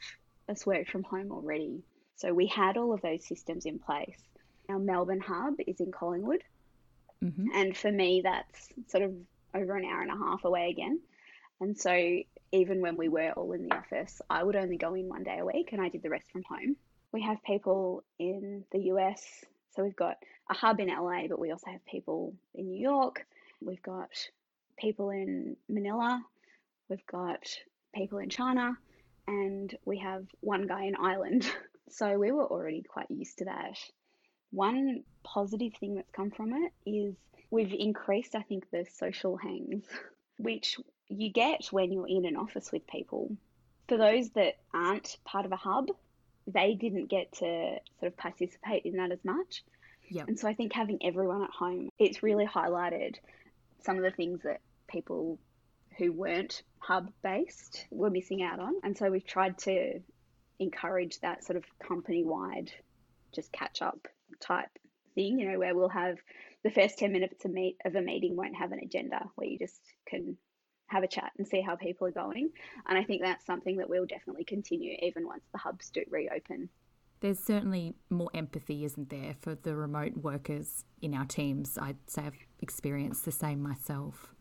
us 0.48 0.66
worked 0.66 0.90
from 0.90 1.04
home 1.04 1.30
already. 1.30 1.82
So 2.16 2.32
we 2.32 2.46
had 2.46 2.76
all 2.76 2.92
of 2.92 3.02
those 3.02 3.26
systems 3.26 3.66
in 3.66 3.78
place. 3.78 4.20
Our 4.68 4.78
Melbourne 4.78 5.20
hub 5.20 5.54
is 5.66 5.80
in 5.80 5.92
Collingwood. 5.92 6.42
Mm-hmm. 7.24 7.46
And 7.54 7.76
for 7.76 7.90
me, 7.90 8.22
that's 8.22 8.68
sort 8.88 9.04
of 9.04 9.14
over 9.54 9.76
an 9.76 9.84
hour 9.84 10.02
and 10.02 10.10
a 10.10 10.16
half 10.16 10.44
away 10.44 10.70
again. 10.70 11.00
And 11.60 11.76
so 11.76 12.18
even 12.52 12.80
when 12.80 12.96
we 12.96 13.08
were 13.08 13.32
all 13.32 13.52
in 13.52 13.68
the 13.68 13.74
office, 13.74 14.20
I 14.28 14.42
would 14.42 14.56
only 14.56 14.76
go 14.76 14.94
in 14.94 15.08
one 15.08 15.24
day 15.24 15.38
a 15.38 15.44
week 15.44 15.70
and 15.72 15.80
I 15.80 15.88
did 15.88 16.02
the 16.02 16.10
rest 16.10 16.30
from 16.30 16.42
home. 16.42 16.76
We 17.12 17.22
have 17.22 17.42
people 17.42 18.04
in 18.18 18.64
the 18.72 18.80
US. 18.92 19.44
So 19.74 19.82
we've 19.82 19.96
got 19.96 20.16
a 20.50 20.54
hub 20.54 20.80
in 20.80 20.88
LA, 20.88 21.26
but 21.28 21.38
we 21.38 21.50
also 21.50 21.70
have 21.70 21.84
people 21.86 22.34
in 22.54 22.68
New 22.68 22.80
York. 22.80 23.26
We've 23.60 23.82
got 23.82 24.10
people 24.78 25.10
in 25.10 25.56
Manila. 25.68 26.22
We've 26.88 27.06
got 27.06 27.46
people 27.94 28.18
in 28.18 28.28
China. 28.28 28.76
And 29.26 29.74
we 29.84 29.98
have 29.98 30.24
one 30.40 30.66
guy 30.66 30.84
in 30.84 30.96
Ireland. 30.96 31.50
So 31.88 32.18
we 32.18 32.32
were 32.32 32.44
already 32.44 32.82
quite 32.82 33.08
used 33.12 33.38
to 33.38 33.44
that. 33.44 33.78
One 34.50 35.02
positive 35.22 35.72
thing 35.78 35.96
that's 35.96 36.10
come 36.10 36.30
from 36.30 36.52
it 36.52 36.72
is 36.84 37.14
we've 37.50 37.72
increased, 37.72 38.34
I 38.34 38.42
think, 38.42 38.70
the 38.70 38.86
social 38.98 39.36
hangs, 39.36 39.84
which 40.38 40.76
you 41.08 41.30
get 41.30 41.66
when 41.70 41.92
you're 41.92 42.08
in 42.08 42.26
an 42.26 42.36
office 42.36 42.72
with 42.72 42.86
people. 42.86 43.36
For 43.88 43.96
those 43.96 44.30
that 44.30 44.54
aren't 44.74 45.16
part 45.24 45.46
of 45.46 45.52
a 45.52 45.56
hub, 45.56 45.88
they 46.46 46.74
didn't 46.74 47.06
get 47.06 47.32
to 47.34 47.78
sort 48.00 48.12
of 48.12 48.16
participate 48.16 48.84
in 48.84 48.96
that 48.96 49.12
as 49.12 49.24
much. 49.24 49.64
Yep. 50.10 50.28
And 50.28 50.38
so 50.38 50.48
I 50.48 50.54
think 50.54 50.72
having 50.72 50.98
everyone 51.02 51.42
at 51.42 51.50
home, 51.50 51.90
it's 51.98 52.22
really 52.22 52.46
highlighted 52.46 53.16
some 53.84 53.96
of 53.96 54.02
the 54.02 54.10
things 54.10 54.42
that 54.42 54.60
people 54.88 55.38
who 55.98 56.12
weren't 56.12 56.62
hub 56.78 57.10
based 57.22 57.86
were 57.90 58.10
missing 58.10 58.42
out 58.42 58.60
on. 58.60 58.74
And 58.82 58.96
so 58.96 59.10
we've 59.10 59.26
tried 59.26 59.58
to 59.58 60.00
encourage 60.58 61.20
that 61.20 61.44
sort 61.44 61.56
of 61.56 61.64
company 61.78 62.24
wide 62.24 62.72
just 63.34 63.52
catch 63.52 63.82
up 63.82 64.08
type 64.40 64.68
thing, 65.14 65.38
you 65.38 65.50
know, 65.50 65.58
where 65.58 65.74
we'll 65.74 65.88
have 65.88 66.16
the 66.62 66.70
first 66.70 66.98
10 66.98 67.12
minutes 67.12 67.44
of, 67.44 67.50
meet, 67.52 67.76
of 67.84 67.94
a 67.94 68.02
meeting 68.02 68.36
won't 68.36 68.56
have 68.56 68.72
an 68.72 68.80
agenda, 68.82 69.28
where 69.34 69.48
you 69.48 69.58
just 69.58 69.80
can 70.06 70.36
have 70.88 71.02
a 71.02 71.08
chat 71.08 71.32
and 71.38 71.46
see 71.46 71.60
how 71.60 71.76
people 71.76 72.06
are 72.06 72.12
going. 72.12 72.50
And 72.88 72.96
I 72.96 73.04
think 73.04 73.22
that's 73.22 73.44
something 73.44 73.76
that 73.78 73.88
we'll 73.88 74.06
definitely 74.06 74.44
continue 74.44 74.96
even 75.02 75.26
once 75.26 75.44
the 75.52 75.58
hubs 75.58 75.90
do 75.90 76.02
reopen. 76.10 76.68
There's 77.20 77.38
certainly 77.38 77.94
more 78.10 78.30
empathy, 78.34 78.84
isn't 78.84 79.08
there, 79.08 79.34
for 79.40 79.54
the 79.54 79.74
remote 79.74 80.16
workers 80.16 80.84
in 81.00 81.14
our 81.14 81.24
teams. 81.24 81.78
I'd 81.80 81.96
say 82.06 82.22
I've 82.22 82.36
experienced 82.60 83.24
the 83.24 83.32
same 83.32 83.62
myself. 83.62 84.34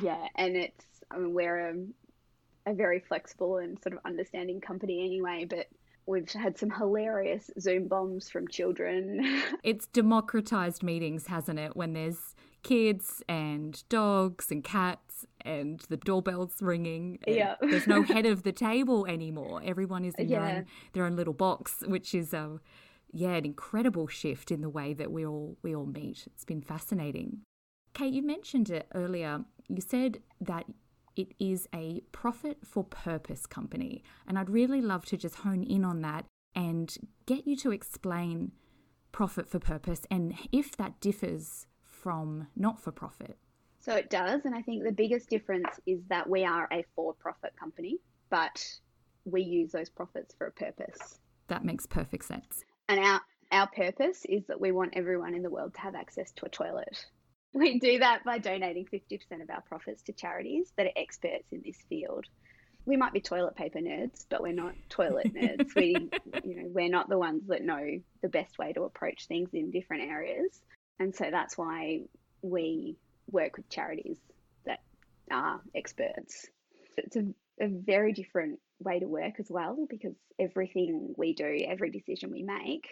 Yeah, 0.00 0.26
and 0.34 0.56
it's, 0.56 0.84
I 1.10 1.18
mean, 1.18 1.34
we're 1.34 1.58
a, 1.58 2.70
a 2.70 2.74
very 2.74 3.00
flexible 3.00 3.58
and 3.58 3.80
sort 3.82 3.92
of 3.92 4.00
understanding 4.04 4.60
company 4.60 5.04
anyway, 5.04 5.46
but 5.48 5.66
we've 6.06 6.30
had 6.30 6.56
some 6.56 6.70
hilarious 6.70 7.50
Zoom 7.58 7.88
bombs 7.88 8.28
from 8.28 8.48
children. 8.48 9.42
it's 9.62 9.86
democratized 9.88 10.82
meetings, 10.82 11.26
hasn't 11.26 11.58
it? 11.58 11.76
When 11.76 11.92
there's 11.92 12.34
kids 12.62 13.22
and 13.28 13.82
dogs 13.88 14.50
and 14.50 14.64
cats 14.64 15.26
and 15.42 15.80
the 15.88 15.96
doorbell's 15.96 16.60
ringing. 16.60 17.18
Yeah. 17.26 17.56
there's 17.60 17.86
no 17.86 18.02
head 18.02 18.26
of 18.26 18.42
the 18.42 18.52
table 18.52 19.06
anymore. 19.06 19.60
Everyone 19.64 20.04
is 20.04 20.14
in 20.16 20.28
yeah. 20.28 20.40
their 20.40 20.56
own 20.56 20.66
their 20.92 21.04
own 21.04 21.16
little 21.16 21.34
box, 21.34 21.82
which 21.86 22.14
is 22.14 22.32
a 22.32 22.60
yeah, 23.12 23.34
an 23.34 23.44
incredible 23.44 24.08
shift 24.08 24.50
in 24.50 24.60
the 24.60 24.68
way 24.68 24.92
that 24.94 25.10
we 25.10 25.24
all 25.24 25.56
we 25.62 25.74
all 25.74 25.86
meet. 25.86 26.24
It's 26.26 26.44
been 26.44 26.62
fascinating. 26.62 27.42
Kate, 27.94 28.12
you 28.12 28.22
mentioned 28.22 28.68
it 28.68 28.86
earlier. 28.94 29.44
You 29.68 29.80
said 29.80 30.18
that 30.40 30.66
it 31.16 31.34
is 31.38 31.66
a 31.74 32.02
profit 32.12 32.58
for 32.64 32.84
purpose 32.84 33.46
company. 33.46 34.02
And 34.26 34.38
I'd 34.38 34.50
really 34.50 34.80
love 34.80 35.04
to 35.06 35.16
just 35.16 35.36
hone 35.36 35.62
in 35.62 35.84
on 35.84 36.02
that 36.02 36.26
and 36.54 36.96
get 37.26 37.46
you 37.46 37.56
to 37.56 37.72
explain 37.72 38.52
profit 39.12 39.48
for 39.48 39.58
purpose 39.58 40.02
and 40.10 40.34
if 40.52 40.76
that 40.76 41.00
differs 41.00 41.66
from 41.82 42.48
not 42.54 42.80
for 42.80 42.92
profit. 42.92 43.38
So 43.80 43.94
it 43.94 44.10
does. 44.10 44.44
And 44.44 44.54
I 44.54 44.62
think 44.62 44.84
the 44.84 44.92
biggest 44.92 45.30
difference 45.30 45.80
is 45.86 46.00
that 46.08 46.28
we 46.28 46.44
are 46.44 46.68
a 46.72 46.84
for 46.94 47.14
profit 47.14 47.54
company, 47.58 47.98
but 48.30 48.64
we 49.24 49.42
use 49.42 49.72
those 49.72 49.88
profits 49.88 50.34
for 50.36 50.48
a 50.48 50.52
purpose. 50.52 51.18
That 51.48 51.64
makes 51.64 51.86
perfect 51.86 52.24
sense. 52.24 52.64
And 52.88 52.98
our, 53.00 53.20
our 53.52 53.68
purpose 53.68 54.24
is 54.28 54.44
that 54.48 54.60
we 54.60 54.72
want 54.72 54.94
everyone 54.96 55.34
in 55.34 55.42
the 55.42 55.50
world 55.50 55.74
to 55.74 55.80
have 55.80 55.94
access 55.94 56.32
to 56.32 56.46
a 56.46 56.48
toilet. 56.48 57.06
We 57.52 57.78
do 57.78 58.00
that 58.00 58.24
by 58.24 58.38
donating 58.38 58.86
50% 58.86 59.42
of 59.42 59.50
our 59.50 59.62
profits 59.62 60.02
to 60.02 60.12
charities 60.12 60.72
that 60.76 60.86
are 60.86 60.92
experts 60.96 61.52
in 61.52 61.62
this 61.64 61.78
field. 61.88 62.26
We 62.84 62.96
might 62.96 63.12
be 63.12 63.20
toilet 63.20 63.56
paper 63.56 63.78
nerds, 63.78 64.26
but 64.28 64.42
we're 64.42 64.52
not 64.52 64.74
toilet 64.88 65.34
nerds. 65.34 65.74
we, 65.74 66.10
you 66.44 66.56
know, 66.56 66.68
we're 66.68 66.90
not 66.90 67.08
the 67.08 67.18
ones 67.18 67.44
that 67.48 67.64
know 67.64 68.00
the 68.22 68.28
best 68.28 68.58
way 68.58 68.72
to 68.74 68.82
approach 68.82 69.26
things 69.26 69.50
in 69.54 69.70
different 69.70 70.10
areas. 70.10 70.60
And 70.98 71.14
so 71.14 71.28
that's 71.30 71.58
why 71.58 72.02
we 72.42 72.96
work 73.30 73.56
with 73.56 73.68
charities 73.68 74.18
that 74.64 74.80
are 75.30 75.60
experts. 75.74 76.46
It's 76.96 77.16
a, 77.16 77.24
a 77.60 77.68
very 77.68 78.12
different 78.12 78.60
way 78.78 79.00
to 79.00 79.06
work 79.06 79.40
as 79.40 79.46
well 79.50 79.86
because 79.88 80.14
everything 80.38 81.14
we 81.16 81.34
do, 81.34 81.58
every 81.66 81.90
decision 81.90 82.30
we 82.30 82.42
make, 82.42 82.86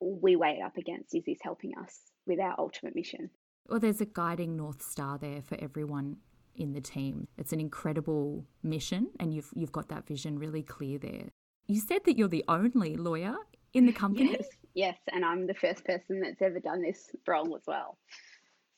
we 0.00 0.36
weigh 0.36 0.58
it 0.60 0.62
up 0.62 0.76
against 0.76 1.14
is 1.14 1.24
this 1.24 1.38
helping 1.42 1.76
us 1.76 1.98
with 2.26 2.40
our 2.40 2.54
ultimate 2.58 2.94
mission? 2.94 3.30
Well, 3.68 3.80
there's 3.80 4.00
a 4.00 4.06
guiding 4.06 4.56
North 4.56 4.82
Star 4.82 5.18
there 5.18 5.42
for 5.42 5.56
everyone 5.60 6.16
in 6.56 6.72
the 6.72 6.80
team. 6.80 7.28
It's 7.38 7.52
an 7.52 7.60
incredible 7.60 8.44
mission, 8.62 9.08
and 9.18 9.32
you've, 9.32 9.50
you've 9.54 9.72
got 9.72 9.88
that 9.88 10.06
vision 10.06 10.38
really 10.38 10.62
clear 10.62 10.98
there. 10.98 11.28
You 11.66 11.80
said 11.80 12.04
that 12.04 12.18
you're 12.18 12.28
the 12.28 12.44
only 12.48 12.96
lawyer 12.96 13.36
in 13.72 13.86
the 13.86 13.92
company? 13.92 14.32
Yes, 14.32 14.48
yes, 14.74 14.98
and 15.12 15.24
I'm 15.24 15.46
the 15.46 15.54
first 15.54 15.84
person 15.84 16.20
that's 16.20 16.42
ever 16.42 16.60
done 16.60 16.82
this 16.82 17.10
role 17.26 17.54
as 17.56 17.62
well. 17.66 17.96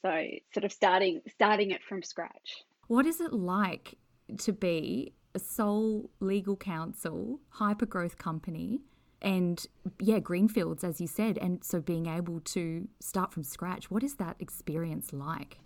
So, 0.02 0.10
sort 0.52 0.64
of 0.64 0.72
starting 0.72 1.22
starting 1.28 1.70
it 1.70 1.82
from 1.82 2.02
scratch. 2.02 2.64
What 2.88 3.06
is 3.06 3.20
it 3.20 3.32
like 3.32 3.94
to 4.38 4.52
be 4.52 5.14
a 5.34 5.38
sole 5.38 6.10
legal 6.20 6.56
counsel, 6.56 7.40
hyper 7.48 7.86
growth 7.86 8.18
company 8.18 8.80
and 9.22 9.64
yeah, 10.00 10.18
greenfields, 10.18 10.84
as 10.84 11.00
you 11.00 11.06
said, 11.06 11.38
and 11.38 11.64
so 11.64 11.80
being 11.80 12.06
able 12.06 12.40
to 12.40 12.88
start 13.00 13.32
from 13.32 13.42
scratch. 13.44 13.90
What 13.90 14.02
is 14.02 14.16
that 14.16 14.36
experience 14.40 15.12
like? 15.12 15.58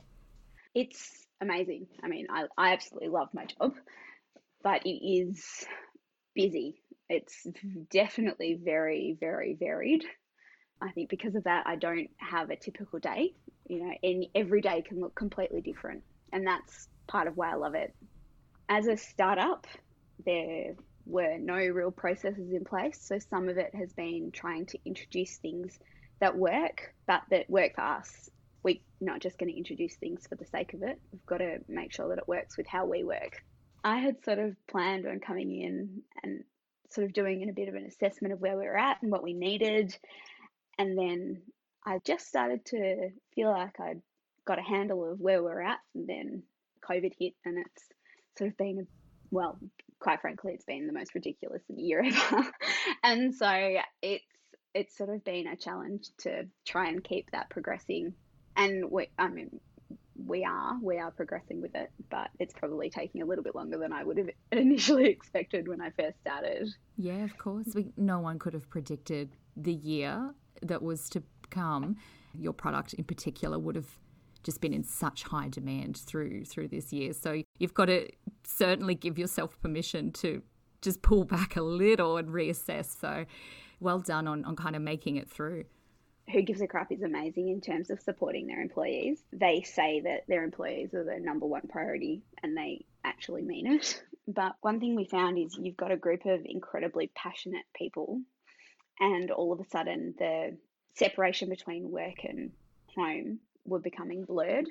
It's 0.74 1.26
amazing. 1.40 1.86
I 2.02 2.08
mean, 2.08 2.26
I, 2.30 2.44
I 2.56 2.72
absolutely 2.72 3.08
love 3.08 3.28
my 3.32 3.46
job, 3.46 3.74
but 4.62 4.86
it 4.86 4.90
is 4.90 5.64
busy. 6.34 6.82
It's 7.08 7.46
definitely 7.90 8.60
very, 8.62 9.16
very 9.18 9.56
varied. 9.58 10.04
I 10.80 10.90
think 10.90 11.08
because 11.08 11.34
of 11.34 11.44
that, 11.44 11.66
I 11.66 11.76
don't 11.76 12.10
have 12.18 12.50
a 12.50 12.56
typical 12.56 12.98
day. 12.98 13.34
You 13.68 13.84
know, 13.84 13.92
and 14.02 14.26
every 14.34 14.60
day 14.60 14.82
can 14.82 15.00
look 15.00 15.14
completely 15.16 15.60
different, 15.60 16.04
and 16.32 16.46
that's 16.46 16.88
part 17.08 17.26
of 17.26 17.36
why 17.36 17.50
I 17.50 17.56
love 17.56 17.74
it. 17.74 17.94
As 18.68 18.86
a 18.86 18.96
startup, 18.96 19.66
there 20.24 20.74
were 21.06 21.38
no 21.38 21.56
real 21.56 21.90
processes 21.90 22.52
in 22.52 22.64
place. 22.64 22.98
So 23.00 23.18
some 23.18 23.48
of 23.48 23.58
it 23.58 23.74
has 23.74 23.92
been 23.92 24.30
trying 24.32 24.66
to 24.66 24.78
introduce 24.84 25.36
things 25.38 25.78
that 26.20 26.36
work, 26.36 26.94
but 27.06 27.22
that 27.30 27.48
work 27.48 27.76
for 27.76 27.82
us. 27.82 28.28
We're 28.62 28.80
not 29.00 29.20
just 29.20 29.38
going 29.38 29.50
to 29.50 29.56
introduce 29.56 29.94
things 29.94 30.26
for 30.26 30.34
the 30.34 30.46
sake 30.46 30.74
of 30.74 30.82
it. 30.82 31.00
We've 31.12 31.26
got 31.26 31.38
to 31.38 31.58
make 31.68 31.92
sure 31.92 32.08
that 32.08 32.18
it 32.18 32.28
works 32.28 32.56
with 32.56 32.66
how 32.66 32.86
we 32.86 33.04
work. 33.04 33.44
I 33.84 33.98
had 33.98 34.24
sort 34.24 34.40
of 34.40 34.56
planned 34.66 35.06
on 35.06 35.20
coming 35.20 35.60
in 35.60 36.02
and 36.22 36.42
sort 36.90 37.04
of 37.04 37.12
doing 37.12 37.48
a 37.48 37.52
bit 37.52 37.68
of 37.68 37.74
an 37.74 37.86
assessment 37.86 38.32
of 38.32 38.40
where 38.40 38.58
we 38.58 38.64
were 38.64 38.76
at 38.76 39.00
and 39.02 39.12
what 39.12 39.22
we 39.22 39.34
needed. 39.34 39.96
And 40.78 40.98
then 40.98 41.42
I 41.84 42.00
just 42.04 42.26
started 42.26 42.64
to 42.66 43.10
feel 43.34 43.50
like 43.50 43.78
I'd 43.78 44.02
got 44.44 44.58
a 44.58 44.62
handle 44.62 45.12
of 45.12 45.20
where 45.20 45.42
we're 45.42 45.60
at, 45.60 45.78
and 45.94 46.08
then 46.08 46.42
COVID 46.88 47.12
hit, 47.18 47.34
and 47.44 47.58
it's 47.58 47.84
sort 48.36 48.50
of 48.50 48.56
been, 48.56 48.80
a 48.80 48.82
well, 49.30 49.58
quite 49.98 50.20
frankly, 50.20 50.52
it's 50.52 50.64
been 50.64 50.86
the 50.86 50.92
most 50.92 51.14
ridiculous 51.14 51.62
year 51.68 52.04
ever. 52.32 52.44
and 53.02 53.34
so 53.34 53.76
it's 54.02 54.24
it's 54.74 54.96
sort 54.96 55.08
of 55.08 55.24
been 55.24 55.46
a 55.46 55.56
challenge 55.56 56.08
to 56.18 56.46
try 56.66 56.88
and 56.88 57.02
keep 57.02 57.30
that 57.30 57.48
progressing. 57.48 58.12
And 58.56 58.90
we, 58.90 59.08
I 59.18 59.28
mean, 59.28 59.58
we 60.24 60.44
are 60.44 60.76
we 60.82 60.98
are 60.98 61.10
progressing 61.10 61.60
with 61.62 61.74
it, 61.74 61.90
but 62.10 62.28
it's 62.38 62.52
probably 62.52 62.90
taking 62.90 63.22
a 63.22 63.24
little 63.24 63.44
bit 63.44 63.54
longer 63.54 63.78
than 63.78 63.92
I 63.92 64.04
would 64.04 64.18
have 64.18 64.30
initially 64.52 65.06
expected 65.06 65.66
when 65.66 65.80
I 65.80 65.90
first 65.90 66.20
started. 66.20 66.68
Yeah, 66.96 67.24
of 67.24 67.38
course. 67.38 67.68
We, 67.74 67.92
no 67.96 68.20
one 68.20 68.38
could 68.38 68.52
have 68.52 68.68
predicted 68.68 69.30
the 69.56 69.72
year 69.72 70.34
that 70.62 70.82
was 70.82 71.08
to 71.10 71.22
come. 71.50 71.96
Your 72.34 72.52
product 72.52 72.92
in 72.94 73.04
particular 73.04 73.58
would 73.58 73.76
have 73.76 73.98
just 74.42 74.60
been 74.60 74.72
in 74.72 74.84
such 74.84 75.24
high 75.24 75.48
demand 75.48 75.96
through 75.96 76.44
through 76.44 76.68
this 76.68 76.92
year. 76.92 77.12
So 77.12 77.42
you've 77.58 77.74
got 77.74 77.86
to 77.86 78.08
certainly 78.46 78.94
give 78.94 79.18
yourself 79.18 79.60
permission 79.60 80.12
to 80.12 80.42
just 80.82 81.02
pull 81.02 81.24
back 81.24 81.56
a 81.56 81.62
little 81.62 82.16
and 82.16 82.28
reassess. 82.28 82.98
So 83.00 83.26
well 83.80 83.98
done 83.98 84.26
on, 84.26 84.44
on 84.44 84.56
kind 84.56 84.76
of 84.76 84.82
making 84.82 85.16
it 85.16 85.28
through. 85.28 85.64
Who 86.32 86.42
Gives 86.42 86.60
a 86.60 86.66
Crap 86.66 86.90
is 86.90 87.02
amazing 87.02 87.50
in 87.50 87.60
terms 87.60 87.88
of 87.90 88.00
supporting 88.00 88.48
their 88.48 88.60
employees. 88.60 89.22
They 89.32 89.62
say 89.62 90.00
that 90.00 90.24
their 90.26 90.42
employees 90.42 90.92
are 90.92 91.04
the 91.04 91.20
number 91.20 91.46
one 91.46 91.68
priority 91.68 92.22
and 92.42 92.56
they 92.56 92.84
actually 93.04 93.42
mean 93.42 93.66
it. 93.66 94.02
But 94.28 94.56
one 94.60 94.80
thing 94.80 94.96
we 94.96 95.04
found 95.04 95.38
is 95.38 95.56
you've 95.56 95.76
got 95.76 95.92
a 95.92 95.96
group 95.96 96.26
of 96.26 96.40
incredibly 96.44 97.12
passionate 97.14 97.64
people, 97.76 98.20
and 98.98 99.30
all 99.30 99.52
of 99.52 99.60
a 99.60 99.68
sudden 99.68 100.16
the 100.18 100.56
separation 100.94 101.48
between 101.48 101.92
work 101.92 102.24
and 102.24 102.50
home 102.96 103.38
were 103.64 103.78
becoming 103.78 104.24
blurred. 104.24 104.68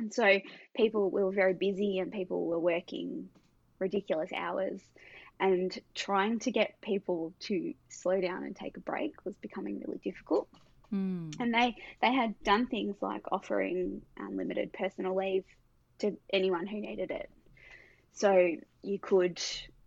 And 0.00 0.12
so 0.12 0.40
people 0.74 1.10
were 1.10 1.30
very 1.30 1.52
busy 1.52 1.98
and 1.98 2.10
people 2.10 2.46
were 2.46 2.58
working 2.58 3.28
ridiculous 3.78 4.30
hours 4.34 4.80
and 5.38 5.78
trying 5.94 6.38
to 6.40 6.50
get 6.50 6.80
people 6.80 7.34
to 7.40 7.74
slow 7.90 8.18
down 8.18 8.44
and 8.44 8.56
take 8.56 8.78
a 8.78 8.80
break 8.80 9.14
was 9.26 9.34
becoming 9.42 9.82
really 9.86 10.00
difficult. 10.02 10.48
Mm. 10.92 11.38
And 11.38 11.52
they 11.52 11.76
they 12.00 12.12
had 12.14 12.34
done 12.42 12.66
things 12.66 12.96
like 13.02 13.30
offering 13.30 14.00
unlimited 14.16 14.72
personal 14.72 15.14
leave 15.14 15.44
to 15.98 16.16
anyone 16.32 16.66
who 16.66 16.80
needed 16.80 17.10
it. 17.10 17.30
So 18.12 18.56
you 18.82 18.98
could, 18.98 19.40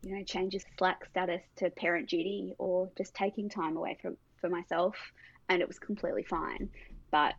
you 0.04 0.16
know, 0.16 0.24
change 0.24 0.54
your 0.54 0.62
Slack 0.78 1.06
status 1.10 1.42
to 1.58 1.72
parent 1.72 2.08
duty 2.08 2.54
or 2.60 2.90
just 2.96 3.16
taking 3.16 3.50
time 3.50 3.78
away 3.78 3.98
from 4.00 4.18
for 4.40 4.50
myself, 4.50 4.96
and 5.50 5.60
it 5.60 5.68
was 5.68 5.80
completely 5.80 6.24
fine. 6.24 6.70
But 7.10 7.34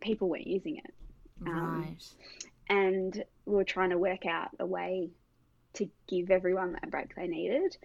people 0.00 0.28
weren't 0.28 0.48
using 0.48 0.76
it. 0.76 0.92
Um, 1.46 1.82
right. 1.82 2.04
And 2.68 3.24
we 3.46 3.54
were 3.54 3.64
trying 3.64 3.90
to 3.90 3.98
work 3.98 4.26
out 4.26 4.50
a 4.58 4.66
way 4.66 5.10
to 5.74 5.88
give 6.08 6.30
everyone 6.30 6.72
that 6.72 6.90
break 6.90 7.14
they 7.14 7.26
needed. 7.26 7.76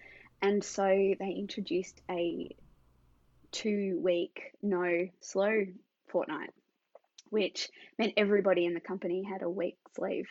And 0.42 0.62
so 0.62 0.84
they 0.84 1.34
introduced 1.36 2.00
a 2.10 2.54
two 3.52 3.98
week 4.02 4.52
no 4.62 5.08
slow 5.20 5.64
fortnight, 6.08 6.50
which 7.30 7.70
meant 7.98 8.14
everybody 8.16 8.66
in 8.66 8.74
the 8.74 8.80
company 8.80 9.22
had 9.22 9.42
a 9.42 9.50
week's 9.50 9.98
leave. 9.98 10.28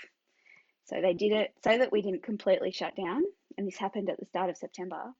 So 0.86 1.02
they 1.02 1.14
did 1.14 1.32
it 1.32 1.54
so 1.64 1.78
that 1.78 1.92
we 1.92 2.02
didn't 2.02 2.24
completely 2.24 2.72
shut 2.72 2.96
down. 2.96 3.24
And 3.58 3.68
this 3.68 3.78
happened 3.78 4.10
at 4.10 4.20
the 4.20 4.26
start 4.26 4.50
of 4.50 4.58
September. 4.58 5.14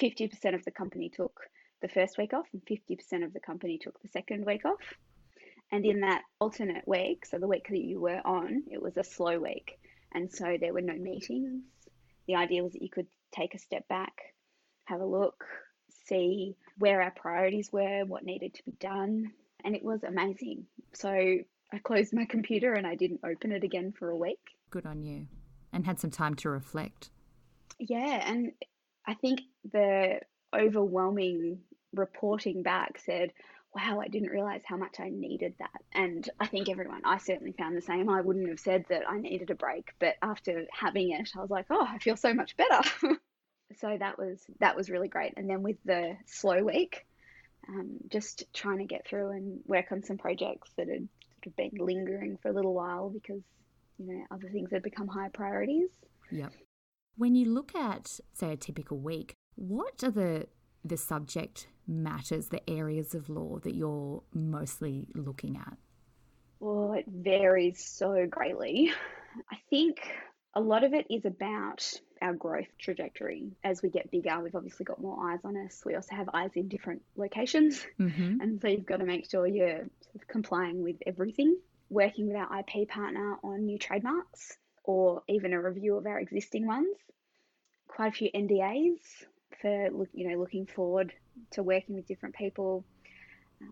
50% 0.00 0.54
of 0.54 0.64
the 0.64 0.70
company 0.70 1.10
took 1.10 1.38
the 1.82 1.88
first 1.88 2.16
week 2.18 2.32
off, 2.32 2.46
and 2.52 2.64
50% 2.64 3.24
of 3.24 3.32
the 3.32 3.40
company 3.40 3.78
took 3.78 4.00
the 4.00 4.08
second 4.08 4.46
week 4.46 4.64
off. 4.64 4.80
And 5.72 5.84
in 5.84 6.00
that 6.00 6.22
alternate 6.40 6.86
week, 6.86 7.26
so 7.26 7.38
the 7.38 7.46
week 7.46 7.68
that 7.68 7.78
you 7.78 8.00
were 8.00 8.20
on, 8.24 8.64
it 8.70 8.82
was 8.82 8.96
a 8.96 9.04
slow 9.04 9.38
week. 9.38 9.78
And 10.12 10.32
so 10.32 10.56
there 10.60 10.72
were 10.72 10.80
no 10.80 10.94
meetings. 10.94 11.62
The 12.26 12.34
idea 12.34 12.62
was 12.62 12.72
that 12.72 12.82
you 12.82 12.90
could 12.90 13.06
take 13.32 13.54
a 13.54 13.58
step 13.58 13.86
back, 13.88 14.12
have 14.84 15.00
a 15.00 15.06
look, 15.06 15.44
see 16.06 16.56
where 16.78 17.02
our 17.02 17.12
priorities 17.12 17.72
were, 17.72 18.04
what 18.04 18.24
needed 18.24 18.54
to 18.54 18.64
be 18.64 18.72
done. 18.80 19.30
And 19.64 19.76
it 19.76 19.84
was 19.84 20.02
amazing. 20.02 20.66
So 20.92 21.10
I 21.10 21.78
closed 21.84 22.12
my 22.12 22.24
computer 22.24 22.72
and 22.72 22.86
I 22.86 22.96
didn't 22.96 23.20
open 23.24 23.52
it 23.52 23.62
again 23.62 23.92
for 23.96 24.10
a 24.10 24.16
week. 24.16 24.40
Good 24.70 24.86
on 24.86 25.02
you. 25.02 25.26
And 25.72 25.86
had 25.86 26.00
some 26.00 26.10
time 26.10 26.34
to 26.36 26.50
reflect. 26.50 27.10
Yeah. 27.78 28.28
And 28.28 28.52
I 29.06 29.14
think 29.14 29.42
the 29.70 30.20
overwhelming 30.52 31.60
reporting 31.94 32.62
back 32.62 33.00
said, 33.04 33.32
wow, 33.74 34.00
I 34.00 34.08
didn't 34.08 34.30
realize 34.30 34.62
how 34.64 34.76
much 34.76 34.98
I 34.98 35.10
needed 35.10 35.54
that. 35.58 35.82
And 35.92 36.28
I 36.40 36.46
think 36.46 36.68
everyone, 36.68 37.02
I 37.04 37.18
certainly 37.18 37.52
found 37.52 37.76
the 37.76 37.82
same. 37.82 38.08
I 38.08 38.20
wouldn't 38.20 38.48
have 38.48 38.58
said 38.58 38.84
that 38.88 39.08
I 39.08 39.18
needed 39.18 39.50
a 39.50 39.54
break, 39.54 39.92
but 40.00 40.16
after 40.22 40.66
having 40.72 41.12
it, 41.12 41.30
I 41.36 41.40
was 41.40 41.50
like, 41.50 41.66
oh, 41.70 41.86
I 41.88 41.98
feel 41.98 42.16
so 42.16 42.34
much 42.34 42.56
better. 42.56 42.80
so 43.78 43.96
that 43.98 44.18
was 44.18 44.40
that 44.58 44.76
was 44.76 44.90
really 44.90 45.08
great. 45.08 45.34
And 45.36 45.48
then 45.48 45.62
with 45.62 45.76
the 45.84 46.16
slow 46.26 46.64
week, 46.64 47.06
um, 47.68 47.98
just 48.08 48.44
trying 48.52 48.78
to 48.78 48.84
get 48.84 49.06
through 49.06 49.30
and 49.30 49.60
work 49.66 49.92
on 49.92 50.02
some 50.02 50.18
projects 50.18 50.70
that 50.76 50.88
had 50.88 51.08
sort 51.34 51.46
of 51.46 51.56
been 51.56 51.70
lingering 51.78 52.38
for 52.42 52.50
a 52.50 52.54
little 52.54 52.74
while 52.74 53.10
because 53.10 53.42
you 53.98 54.06
know 54.06 54.24
other 54.32 54.48
things 54.48 54.70
had 54.72 54.82
become 54.82 55.06
higher 55.06 55.30
priorities. 55.30 55.90
Yep. 56.32 56.52
When 57.16 57.34
you 57.34 57.52
look 57.52 57.74
at 57.74 58.18
say 58.32 58.52
a 58.52 58.56
typical 58.56 58.98
week, 58.98 59.34
what 59.54 60.02
are 60.02 60.10
the 60.10 60.46
the 60.84 60.96
subject 60.96 61.68
matters, 61.90 62.48
the 62.48 62.68
areas 62.70 63.14
of 63.14 63.28
law 63.28 63.58
that 63.58 63.74
you're 63.74 64.22
mostly 64.32 65.06
looking 65.14 65.56
at? 65.56 65.76
Well, 66.60 66.92
it 66.92 67.06
varies 67.06 67.84
so 67.84 68.26
greatly. 68.26 68.92
I 69.50 69.56
think 69.68 70.00
a 70.54 70.60
lot 70.60 70.84
of 70.84 70.92
it 70.94 71.06
is 71.10 71.24
about 71.24 71.92
our 72.22 72.34
growth 72.34 72.68
trajectory. 72.78 73.52
As 73.64 73.82
we 73.82 73.88
get 73.88 74.10
bigger, 74.10 74.38
we've 74.40 74.54
obviously 74.54 74.84
got 74.84 75.00
more 75.00 75.30
eyes 75.30 75.40
on 75.44 75.56
us. 75.56 75.82
We 75.84 75.94
also 75.94 76.14
have 76.14 76.28
eyes 76.34 76.50
in 76.54 76.68
different 76.68 77.02
locations. 77.16 77.84
Mm-hmm. 77.98 78.40
And 78.40 78.60
so 78.60 78.68
you've 78.68 78.86
got 78.86 78.98
to 78.98 79.06
make 79.06 79.30
sure 79.30 79.46
you're 79.46 79.78
sort 79.78 80.14
of 80.14 80.28
complying 80.28 80.82
with 80.82 80.96
everything. 81.06 81.56
Working 81.88 82.28
with 82.28 82.36
our 82.36 82.60
IP 82.60 82.88
partner 82.88 83.36
on 83.42 83.64
new 83.64 83.78
trademarks 83.78 84.56
or 84.84 85.22
even 85.28 85.52
a 85.52 85.60
review 85.60 85.96
of 85.96 86.06
our 86.06 86.20
existing 86.20 86.66
ones. 86.66 86.96
Quite 87.88 88.08
a 88.08 88.12
few 88.12 88.30
NDAs 88.32 88.98
for 89.60 89.88
you 90.12 90.28
know 90.28 90.38
looking 90.38 90.66
forward 90.66 91.12
to 91.52 91.62
working 91.62 91.94
with 91.94 92.06
different 92.06 92.34
people. 92.34 92.84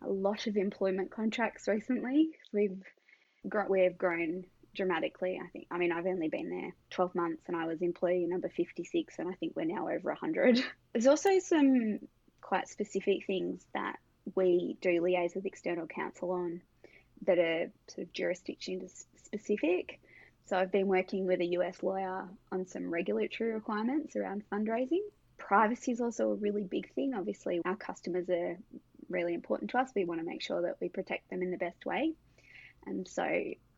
A 0.03 0.09
lot 0.09 0.47
of 0.47 0.57
employment 0.57 1.11
contracts 1.11 1.67
recently. 1.67 2.31
We've 2.53 2.83
got 3.49 3.71
we've 3.71 3.97
grown 3.97 4.45
dramatically. 4.75 5.41
I 5.43 5.49
think. 5.49 5.67
I 5.71 5.79
mean, 5.79 5.93
I've 5.93 6.07
only 6.07 6.29
been 6.29 6.51
there 6.51 6.75
12 6.91 7.15
months, 7.15 7.43
and 7.49 7.57
I 7.57 7.67
was 7.67 7.81
employee 7.81 8.27
number 8.27 8.49
56, 8.49 9.15
and 9.19 9.29
I 9.29 9.33
think 9.35 9.55
we're 9.57 9.65
now 9.65 9.89
over 9.89 10.11
100. 10.11 10.63
There's 10.93 11.07
also 11.07 11.39
some 11.39 12.01
quite 12.41 12.69
specific 12.69 13.27
things 13.27 13.65
that 13.75 13.97
we 14.35 14.77
do 14.81 15.01
liaise 15.01 15.35
with 15.35 15.47
external 15.47 15.87
counsel 15.87 16.33
on 16.33 16.61
that 17.27 17.39
are 17.39 17.71
sort 17.89 18.07
of 18.07 18.13
jurisdiction 18.13 18.89
specific. 19.17 20.01
So 20.47 20.57
I've 20.57 20.73
been 20.73 20.87
working 20.87 21.27
with 21.27 21.41
a 21.41 21.47
US 21.47 21.83
lawyer 21.83 22.27
on 22.51 22.67
some 22.67 22.91
regulatory 22.91 23.53
requirements 23.53 24.17
around 24.17 24.45
fundraising 24.51 25.03
privacy 25.38 25.92
is 25.92 26.01
also 26.01 26.33
a 26.33 26.35
really 26.35 26.64
big 26.64 26.92
thing. 26.94 27.14
Obviously, 27.14 27.61
our 27.64 27.77
customers 27.77 28.29
are 28.29 28.59
really 29.09 29.35
important 29.35 29.70
to 29.70 29.79
us. 29.79 29.90
We 29.94 30.05
want 30.05 30.20
to 30.20 30.27
make 30.27 30.42
sure 30.42 30.62
that 30.62 30.77
we 30.81 30.88
protect 30.88 31.31
them 31.31 31.42
in 31.42 31.51
the 31.51 31.57
best 31.57 31.87
way. 31.87 32.12
And 32.87 33.07
so 33.07 33.27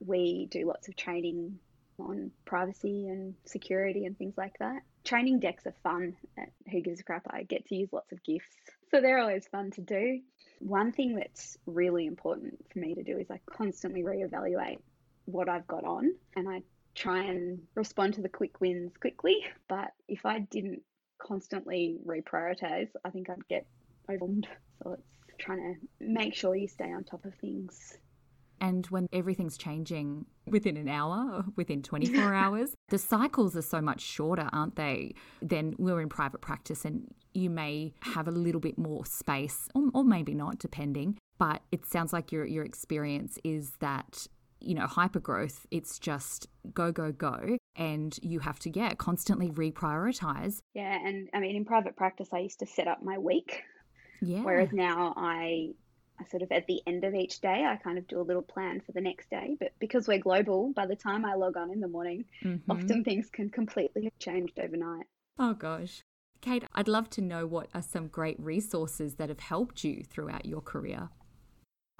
we 0.00 0.46
do 0.50 0.66
lots 0.66 0.88
of 0.88 0.96
training 0.96 1.58
on 1.98 2.30
privacy 2.44 3.08
and 3.08 3.34
security 3.44 4.06
and 4.06 4.16
things 4.16 4.34
like 4.36 4.58
that. 4.58 4.82
Training 5.04 5.40
decks 5.40 5.66
are 5.66 5.74
fun 5.82 6.16
Who 6.70 6.80
Gives 6.80 7.00
a 7.00 7.02
Crap. 7.02 7.26
I 7.30 7.42
get 7.42 7.66
to 7.66 7.76
use 7.76 7.92
lots 7.92 8.12
of 8.12 8.22
gifts. 8.22 8.56
So 8.90 9.00
they're 9.00 9.18
always 9.18 9.46
fun 9.46 9.70
to 9.72 9.80
do. 9.80 10.20
One 10.60 10.92
thing 10.92 11.16
that's 11.16 11.56
really 11.66 12.06
important 12.06 12.58
for 12.72 12.78
me 12.78 12.94
to 12.94 13.02
do 13.02 13.18
is 13.18 13.30
I 13.30 13.40
constantly 13.50 14.02
reevaluate 14.02 14.78
what 15.26 15.48
I've 15.48 15.66
got 15.66 15.84
on 15.84 16.14
and 16.36 16.48
I 16.48 16.62
try 16.94 17.22
and 17.22 17.60
respond 17.74 18.14
to 18.14 18.22
the 18.22 18.28
quick 18.28 18.60
wins 18.60 18.92
quickly. 18.98 19.44
But 19.68 19.92
if 20.08 20.26
I 20.26 20.40
didn't 20.40 20.82
constantly 21.20 21.98
reprioritize, 22.06 22.88
I 23.04 23.11
think 23.11 23.30
I'd 23.30 23.46
get 23.48 23.66
overwhelmed. 24.09 24.46
So 24.83 24.92
it's 24.92 25.02
trying 25.38 25.59
to 25.59 25.88
make 26.00 26.35
sure 26.35 26.56
you 26.56 26.66
stay 26.66 26.90
on 26.90 27.04
top 27.04 27.26
of 27.26 27.35
things. 27.35 27.98
And 28.62 28.87
when 28.87 29.09
everything's 29.12 29.56
changing 29.56 30.26
within 30.46 30.78
an 30.78 30.88
hour, 30.88 31.44
within 31.56 31.83
24 31.83 32.35
hours, 32.35 32.74
the 32.88 32.98
cycles 32.98 33.56
are 33.56 33.62
so 33.62 33.80
much 33.80 34.00
shorter, 34.00 34.48
aren't 34.52 34.76
they? 34.76 35.14
Then 35.42 35.74
we're 35.78 36.00
in 36.00 36.09
private 36.09 36.40
practice 36.40 36.87
and 36.87 37.14
you 37.33 37.50
may 37.50 37.92
have 38.00 38.26
a 38.26 38.30
little 38.30 38.61
bit 38.61 38.76
more 38.76 39.04
space, 39.06 39.68
or, 39.74 39.90
or 39.94 40.04
maybe 40.04 40.35
not, 40.35 40.59
depending. 40.59 41.18
But 41.38 41.62
it 41.72 41.87
sounds 41.87 42.12
like 42.12 42.33
your, 42.33 42.46
your 42.46 42.64
experience 42.64 43.38
is 43.44 43.72
that 43.80 44.26
you 44.60 44.74
know, 44.74 44.86
hyper 44.86 45.20
growth, 45.20 45.66
it's 45.70 45.98
just 45.98 46.48
go, 46.72 46.92
go, 46.92 47.12
go. 47.12 47.56
And 47.76 48.18
you 48.22 48.40
have 48.40 48.58
to, 48.60 48.70
yeah, 48.70 48.94
constantly 48.94 49.50
reprioritize. 49.50 50.60
Yeah. 50.74 50.96
And 51.04 51.28
I 51.32 51.40
mean, 51.40 51.56
in 51.56 51.64
private 51.64 51.96
practice, 51.96 52.28
I 52.32 52.38
used 52.38 52.58
to 52.60 52.66
set 52.66 52.88
up 52.88 53.02
my 53.02 53.18
week. 53.18 53.62
Yeah. 54.20 54.42
Whereas 54.42 54.70
now 54.72 55.14
I, 55.16 55.70
I 56.18 56.24
sort 56.30 56.42
of 56.42 56.52
at 56.52 56.66
the 56.66 56.82
end 56.86 57.04
of 57.04 57.14
each 57.14 57.40
day, 57.40 57.64
I 57.66 57.76
kind 57.76 57.96
of 57.96 58.06
do 58.06 58.20
a 58.20 58.22
little 58.22 58.42
plan 58.42 58.80
for 58.84 58.92
the 58.92 59.00
next 59.00 59.30
day. 59.30 59.56
But 59.58 59.72
because 59.78 60.06
we're 60.06 60.18
global, 60.18 60.72
by 60.74 60.86
the 60.86 60.96
time 60.96 61.24
I 61.24 61.34
log 61.34 61.56
on 61.56 61.72
in 61.72 61.80
the 61.80 61.88
morning, 61.88 62.26
mm-hmm. 62.44 62.70
often 62.70 63.02
things 63.02 63.30
can 63.30 63.48
completely 63.48 64.04
have 64.04 64.18
changed 64.18 64.58
overnight. 64.58 65.06
Oh, 65.38 65.54
gosh. 65.54 66.02
Kate, 66.42 66.64
I'd 66.74 66.88
love 66.88 67.08
to 67.10 67.20
know 67.22 67.46
what 67.46 67.68
are 67.74 67.82
some 67.82 68.08
great 68.08 68.38
resources 68.40 69.14
that 69.14 69.28
have 69.28 69.40
helped 69.40 69.84
you 69.84 70.02
throughout 70.02 70.46
your 70.46 70.60
career. 70.60 71.08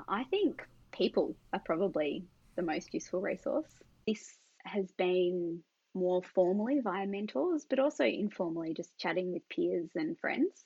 I 0.08 0.24
think 0.24 0.66
people 0.92 1.36
are 1.52 1.60
probably 1.60 2.24
the 2.56 2.62
most 2.62 2.92
useful 2.94 3.20
resource. 3.20 3.70
This 4.06 4.38
has 4.64 4.90
been 4.92 5.62
more 5.94 6.22
formally 6.22 6.80
via 6.80 7.06
mentors, 7.06 7.64
but 7.68 7.78
also 7.78 8.04
informally 8.04 8.74
just 8.74 8.96
chatting 8.98 9.32
with 9.32 9.48
peers 9.48 9.90
and 9.94 10.18
friends. 10.18 10.64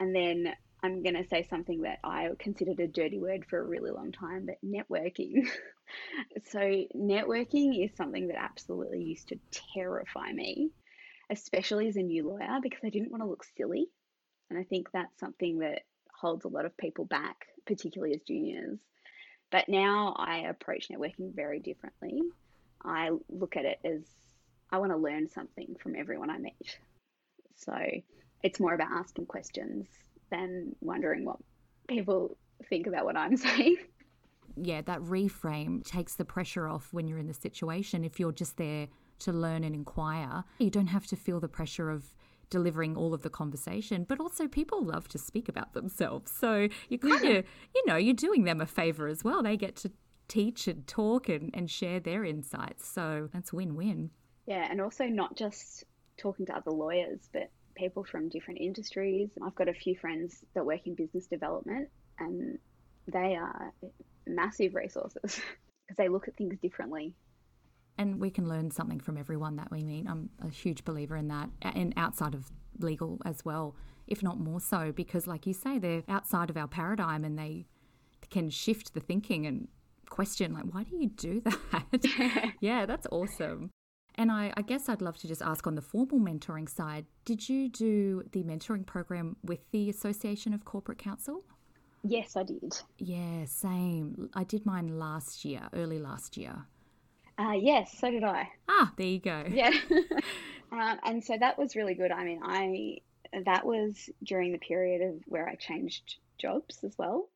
And 0.00 0.14
then 0.14 0.54
I'm 0.82 1.02
going 1.02 1.16
to 1.16 1.28
say 1.28 1.42
something 1.42 1.82
that 1.82 1.98
I 2.04 2.28
considered 2.38 2.78
a 2.80 2.86
dirty 2.86 3.18
word 3.18 3.44
for 3.48 3.58
a 3.58 3.66
really 3.66 3.90
long 3.90 4.12
time, 4.12 4.46
but 4.46 4.56
networking. 4.64 5.48
so, 6.50 6.58
networking 6.96 7.84
is 7.84 7.96
something 7.96 8.28
that 8.28 8.40
absolutely 8.40 9.02
used 9.02 9.28
to 9.28 9.38
terrify 9.74 10.32
me, 10.32 10.70
especially 11.30 11.88
as 11.88 11.96
a 11.96 12.02
new 12.02 12.28
lawyer, 12.28 12.60
because 12.62 12.80
I 12.84 12.90
didn't 12.90 13.10
want 13.10 13.22
to 13.22 13.28
look 13.28 13.44
silly. 13.56 13.88
And 14.50 14.58
I 14.58 14.62
think 14.62 14.88
that's 14.92 15.18
something 15.18 15.58
that 15.58 15.82
holds 16.14 16.44
a 16.44 16.48
lot 16.48 16.64
of 16.64 16.76
people 16.76 17.04
back, 17.04 17.46
particularly 17.66 18.14
as 18.14 18.22
juniors. 18.22 18.80
But 19.50 19.68
now 19.68 20.14
I 20.18 20.38
approach 20.40 20.88
networking 20.88 21.34
very 21.34 21.58
differently. 21.58 22.22
I 22.84 23.10
look 23.28 23.56
at 23.56 23.64
it 23.64 23.78
as 23.84 24.02
I 24.70 24.78
want 24.78 24.92
to 24.92 24.98
learn 24.98 25.28
something 25.28 25.76
from 25.80 25.96
everyone 25.96 26.30
I 26.30 26.38
meet. 26.38 26.78
So 27.56 27.74
it's 28.42 28.60
more 28.60 28.74
about 28.74 28.92
asking 28.92 29.26
questions 29.26 29.86
than 30.30 30.76
wondering 30.80 31.24
what 31.24 31.38
people 31.88 32.36
think 32.68 32.86
about 32.86 33.04
what 33.04 33.16
I'm 33.16 33.36
saying. 33.36 33.76
Yeah, 34.56 34.82
that 34.82 35.00
reframe 35.00 35.84
takes 35.84 36.14
the 36.14 36.24
pressure 36.24 36.68
off 36.68 36.92
when 36.92 37.06
you're 37.06 37.18
in 37.18 37.26
the 37.28 37.34
situation. 37.34 38.04
If 38.04 38.18
you're 38.18 38.32
just 38.32 38.56
there 38.56 38.88
to 39.20 39.32
learn 39.32 39.64
and 39.64 39.74
inquire, 39.74 40.44
you 40.58 40.70
don't 40.70 40.88
have 40.88 41.06
to 41.08 41.16
feel 41.16 41.40
the 41.40 41.48
pressure 41.48 41.90
of 41.90 42.12
delivering 42.50 42.96
all 42.96 43.14
of 43.14 43.22
the 43.22 43.30
conversation, 43.30 44.04
but 44.08 44.20
also 44.20 44.48
people 44.48 44.82
love 44.84 45.08
to 45.08 45.18
speak 45.18 45.48
about 45.48 45.74
themselves. 45.74 46.32
So 46.32 46.68
you 46.88 46.98
kind 46.98 47.24
of, 47.24 47.44
you 47.74 47.86
know, 47.86 47.96
you're 47.96 48.14
doing 48.14 48.44
them 48.44 48.60
a 48.60 48.66
favor 48.66 49.08
as 49.08 49.24
well. 49.24 49.42
They 49.42 49.56
get 49.56 49.76
to 49.76 49.90
teach 50.28 50.68
and 50.68 50.86
talk 50.86 51.28
and, 51.28 51.50
and 51.54 51.70
share 51.70 52.00
their 52.00 52.24
insights. 52.24 52.86
So 52.86 53.28
that's 53.32 53.52
win 53.52 53.74
win. 53.74 54.10
Yeah, 54.46 54.66
and 54.70 54.80
also 54.80 55.04
not 55.04 55.36
just 55.36 55.84
talking 56.16 56.46
to 56.46 56.56
other 56.56 56.70
lawyers, 56.70 57.28
but 57.32 57.50
people 57.74 58.04
from 58.04 58.28
different 58.28 58.60
industries. 58.60 59.30
I've 59.44 59.54
got 59.54 59.68
a 59.68 59.74
few 59.74 59.96
friends 59.96 60.44
that 60.54 60.64
work 60.64 60.86
in 60.86 60.94
business 60.94 61.26
development, 61.26 61.88
and 62.18 62.58
they 63.06 63.36
are 63.36 63.72
massive 64.26 64.74
resources 64.74 65.22
because 65.86 65.96
they 65.96 66.08
look 66.08 66.28
at 66.28 66.36
things 66.36 66.58
differently. 66.60 67.14
And 67.98 68.20
we 68.20 68.30
can 68.30 68.48
learn 68.48 68.70
something 68.70 69.00
from 69.00 69.18
everyone 69.18 69.56
that 69.56 69.70
we 69.70 69.82
meet. 69.82 70.06
I'm 70.08 70.30
a 70.40 70.48
huge 70.48 70.84
believer 70.84 71.16
in 71.16 71.28
that, 71.28 71.50
and 71.62 71.92
outside 71.96 72.32
of 72.34 72.50
legal 72.78 73.20
as 73.24 73.44
well, 73.44 73.74
if 74.06 74.22
not 74.22 74.38
more 74.38 74.60
so, 74.60 74.92
because, 74.92 75.26
like 75.26 75.46
you 75.46 75.52
say, 75.52 75.78
they're 75.78 76.04
outside 76.08 76.48
of 76.48 76.56
our 76.56 76.68
paradigm 76.68 77.24
and 77.24 77.38
they 77.38 77.66
can 78.30 78.50
shift 78.50 78.94
the 78.94 79.00
thinking 79.00 79.46
and 79.46 79.68
question, 80.08 80.54
like, 80.54 80.64
why 80.72 80.84
do 80.84 80.96
you 80.96 81.08
do 81.08 81.40
that? 81.72 82.52
yeah, 82.60 82.86
that's 82.86 83.06
awesome. 83.10 83.70
And 84.14 84.32
I, 84.32 84.52
I, 84.56 84.62
guess 84.62 84.88
I'd 84.88 85.00
love 85.00 85.16
to 85.18 85.28
just 85.28 85.42
ask 85.42 85.66
on 85.66 85.76
the 85.76 85.82
formal 85.82 86.18
mentoring 86.18 86.68
side, 86.68 87.06
did 87.24 87.48
you 87.48 87.68
do 87.68 88.24
the 88.32 88.42
mentoring 88.42 88.84
program 88.84 89.36
with 89.44 89.60
the 89.70 89.88
Association 89.90 90.52
of 90.52 90.64
Corporate 90.64 90.98
Counsel? 90.98 91.44
Yes, 92.02 92.36
I 92.36 92.42
did. 92.42 92.80
Yeah, 92.98 93.44
same. 93.44 94.28
I 94.34 94.42
did 94.42 94.66
mine 94.66 94.98
last 94.98 95.44
year, 95.44 95.68
early 95.72 96.00
last 96.00 96.36
year. 96.36 96.66
Uh, 97.38 97.52
yes, 97.52 97.96
so 97.96 98.10
did 98.10 98.24
I. 98.24 98.48
Ah, 98.68 98.92
there 98.96 99.06
you 99.06 99.20
go. 99.20 99.44
Yeah. 99.48 99.70
um, 100.72 100.98
and 101.04 101.24
so 101.24 101.36
that 101.38 101.58
was 101.58 101.76
really 101.76 101.94
good. 101.94 102.10
I 102.10 102.24
mean, 102.24 102.40
I 102.42 102.98
that 103.44 103.64
was 103.64 104.08
during 104.22 104.52
the 104.52 104.58
period 104.58 105.02
of 105.02 105.22
where 105.26 105.48
I 105.48 105.54
changed 105.54 106.16
jobs 106.38 106.82
as 106.82 106.96
well. 106.98 107.28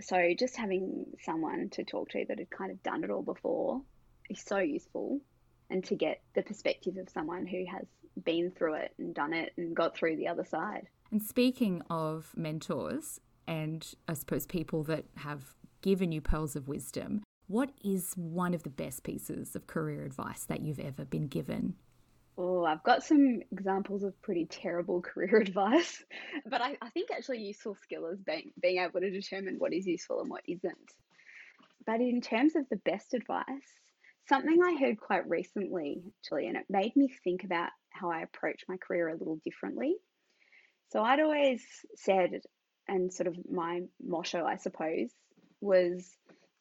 So 0.00 0.32
just 0.38 0.56
having 0.56 1.06
someone 1.22 1.68
to 1.70 1.84
talk 1.84 2.10
to 2.10 2.24
that 2.28 2.38
had 2.38 2.50
kind 2.50 2.70
of 2.70 2.82
done 2.82 3.04
it 3.04 3.10
all 3.10 3.22
before 3.22 3.82
is 4.30 4.40
so 4.40 4.58
useful 4.58 5.20
and 5.68 5.84
to 5.84 5.94
get 5.94 6.20
the 6.34 6.42
perspective 6.42 6.96
of 6.96 7.08
someone 7.10 7.46
who 7.46 7.64
has 7.70 7.86
been 8.24 8.50
through 8.50 8.74
it 8.74 8.92
and 8.98 9.14
done 9.14 9.32
it 9.32 9.52
and 9.56 9.74
got 9.74 9.96
through 9.96 10.16
the 10.16 10.28
other 10.28 10.44
side. 10.44 10.86
And 11.10 11.22
speaking 11.22 11.82
of 11.90 12.32
mentors, 12.36 13.20
and 13.46 13.86
I 14.08 14.14
suppose 14.14 14.46
people 14.46 14.82
that 14.84 15.04
have 15.16 15.54
given 15.82 16.12
you 16.12 16.20
pearls 16.20 16.56
of 16.56 16.68
wisdom, 16.68 17.22
what 17.46 17.70
is 17.84 18.12
one 18.16 18.54
of 18.54 18.62
the 18.62 18.70
best 18.70 19.02
pieces 19.02 19.54
of 19.54 19.66
career 19.66 20.04
advice 20.04 20.44
that 20.44 20.62
you've 20.62 20.78
ever 20.78 21.04
been 21.04 21.26
given? 21.26 21.74
Oh, 22.38 22.64
I've 22.64 22.82
got 22.82 23.02
some 23.02 23.40
examples 23.52 24.02
of 24.02 24.20
pretty 24.22 24.46
terrible 24.46 25.02
career 25.02 25.36
advice, 25.36 26.02
but 26.46 26.62
I, 26.62 26.76
I 26.80 26.90
think 26.90 27.10
actually 27.10 27.42
useful 27.42 27.76
skill 27.82 28.06
is 28.06 28.20
being, 28.20 28.52
being 28.60 28.78
able 28.78 29.00
to 29.00 29.10
determine 29.10 29.56
what 29.58 29.72
is 29.72 29.86
useful 29.86 30.20
and 30.20 30.30
what 30.30 30.42
isn't. 30.46 30.92
But 31.84 32.00
in 32.00 32.20
terms 32.20 32.56
of 32.56 32.68
the 32.70 32.76
best 32.76 33.12
advice, 33.12 33.44
something 34.28 34.62
I 34.62 34.76
heard 34.78 34.98
quite 34.98 35.28
recently, 35.28 36.02
actually, 36.20 36.46
and 36.46 36.56
it 36.56 36.66
made 36.70 36.94
me 36.96 37.12
think 37.24 37.44
about 37.44 37.70
how 37.90 38.10
I 38.10 38.22
approach 38.22 38.62
my 38.68 38.76
career 38.76 39.08
a 39.08 39.16
little 39.16 39.40
differently. 39.44 39.96
So 40.90 41.02
I'd 41.02 41.20
always 41.20 41.62
said, 41.96 42.40
and 42.88 43.12
sort 43.12 43.26
of 43.26 43.36
my 43.50 43.82
motto, 44.02 44.44
I 44.44 44.56
suppose, 44.56 45.10
was 45.60 46.10